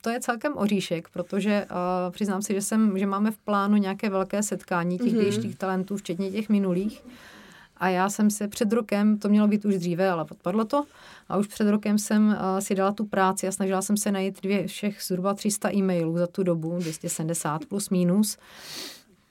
[0.00, 4.10] to je celkem oříšek, protože uh, přiznám si, že, jsem, že máme v plánu nějaké
[4.10, 5.56] velké setkání těch mm-hmm.
[5.56, 7.02] talentů, včetně těch minulých.
[7.80, 10.84] A já jsem se před rokem, to mělo být už dříve, ale odpadlo to,
[11.28, 14.42] a už před rokem jsem uh, si dala tu práci a snažila jsem se najít
[14.42, 18.38] dvě, všech zhruba 300 e-mailů za tu dobu, 270 plus minus.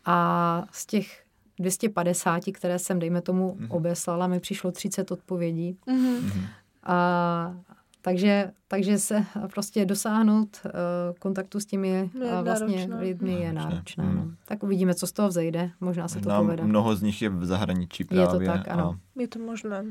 [0.05, 1.23] A z těch
[1.59, 3.67] 250, které jsem, dejme tomu, mm-hmm.
[3.69, 5.77] obeslala, mi přišlo 30 odpovědí.
[5.87, 6.47] Mm-hmm.
[6.83, 7.55] A
[8.01, 10.71] takže, takže se prostě dosáhnout uh,
[11.19, 12.99] kontaktu s těmi uh, vlastně náročné.
[12.99, 14.03] lidmi je náročné.
[14.03, 14.15] Mm.
[14.15, 14.31] No.
[14.45, 15.71] Tak uvidíme, co z toho vzejde.
[15.81, 16.63] Možná se to povede.
[16.63, 18.23] Mnoho z nich je v zahraničí právě.
[18.23, 18.97] Je to tak, ano.
[19.17, 19.19] A...
[19.21, 19.85] Je to možné.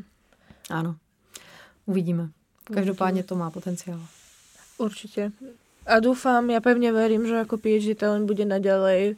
[0.71, 0.97] Ano.
[1.87, 2.29] Uvidíme.
[2.75, 4.01] Každopádně to má potenciál.
[4.79, 5.33] Určitě.
[5.87, 9.17] A doufám, já pevně verím, že jako PhD talent bude naďalej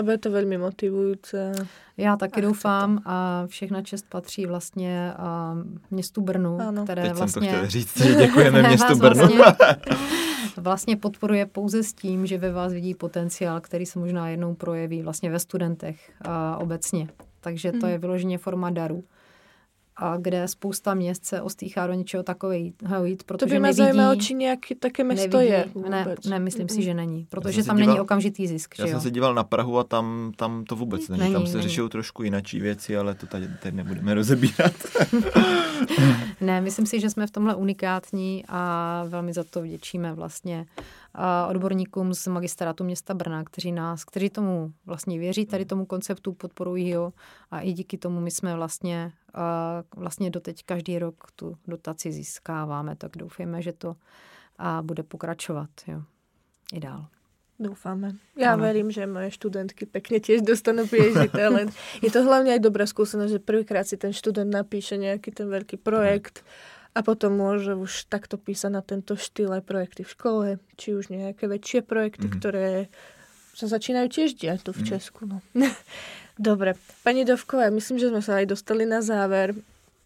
[0.00, 1.36] lebo je to velmi motivující.
[1.96, 5.12] Já taky a doufám a všechna čest patří vlastně
[5.90, 6.84] městu Brnu, ano.
[6.84, 7.32] které Teď vlastně...
[7.32, 9.28] jsem to chtěl říct, že děkujeme městu Brnu.
[9.36, 9.38] Vlastně,
[10.56, 15.02] vlastně podporuje pouze s tím, že ve vás vidí potenciál, který se možná jednou projeví
[15.02, 17.08] vlastně ve studentech a obecně.
[17.40, 18.00] Takže to je mhm.
[18.00, 19.04] vyloženě forma daru
[20.00, 24.16] a kde spousta měst se ostýchá do něčeho takového jít, protože To by mě zajímalo,
[24.16, 25.90] či nějaké také město nevidí, je vůbec.
[25.90, 28.78] Ne, ne, myslím si, že není, protože tam díval, není okamžitý zisk.
[28.78, 29.02] Já že jsem jo?
[29.02, 31.20] se díval na Prahu a tam, tam to vůbec není.
[31.20, 34.72] není tam se řešou trošku jinačí věci, ale to tady, tady nebudeme rozebírat.
[36.40, 40.66] ne, myslím si, že jsme v tomhle unikátní a velmi za to vděčíme vlastně
[41.48, 46.94] odborníkům z magistrátu města Brna, kteří nás, kteří tomu vlastně věří, tady tomu konceptu, podporují
[46.94, 47.12] ho
[47.50, 49.12] a i díky tomu my jsme vlastně,
[49.96, 53.96] vlastně doteď každý rok tu dotaci získáváme, tak doufejme, že to
[54.58, 56.02] a bude pokračovat jo,
[56.72, 57.06] i dál.
[57.58, 58.12] Doufáme.
[58.36, 58.62] Já ano.
[58.62, 61.72] verím, že moje studentky pekne tiež dostanú PhD talent.
[62.02, 65.76] Je to hlavne aj dobrá skúsenosť, že prvýkrát si ten študent napíše nejaký ten veľký
[65.76, 66.40] projekt.
[66.40, 70.98] Mm a potom môže už takto písať na tento štýl aj projekty v škole, či
[70.98, 72.40] už nejaké väčšie projekty, mm-hmm.
[72.42, 72.68] ktoré
[73.54, 74.90] sa začínajú tiež diať tu v mm-hmm.
[74.90, 75.22] Česku.
[75.30, 75.38] No.
[76.40, 76.72] Dobre.
[77.04, 79.52] Pani Dovková, myslím, že sme sa aj dostali na záver.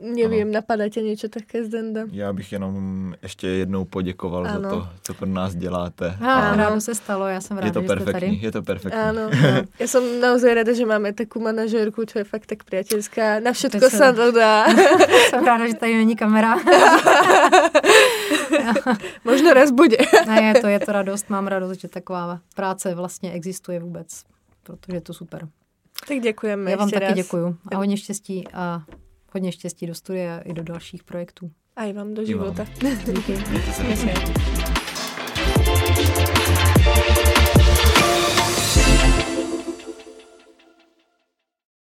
[0.01, 0.53] Nevím, ano.
[0.53, 2.01] napadá tě něco také Zdenda?
[2.13, 4.63] Já bych jenom ještě jednou poděkoval ano.
[4.63, 6.17] za to, co pro nás děláte.
[6.21, 8.39] Ano, ráno se stalo, já jsem ráda, je to že perfektní, tady.
[8.43, 9.01] Je to perfektní.
[9.01, 9.63] Ano, no.
[9.79, 13.41] Já jsem naozaj ráda, že máme takovou manažerku, čo je fakt tak priateľská.
[13.41, 14.67] Na všetko se to dá.
[15.31, 16.57] jsem ráda, že tady není kamera.
[19.25, 19.97] Možno raz bude.
[20.27, 24.25] ne, je to, je to radost, mám radost, že taková práce vlastně existuje vůbec,
[24.63, 25.49] protože je to super.
[26.09, 27.15] Tak děkujeme Já vám taky raz.
[27.15, 28.83] děkuju a hodně štěstí a
[29.33, 31.51] hodně štěstí do studia i do dalších projektů.
[31.77, 32.67] Aj vám do života.
[33.07, 33.33] Díky.
[33.33, 34.64] Mějte se hezky.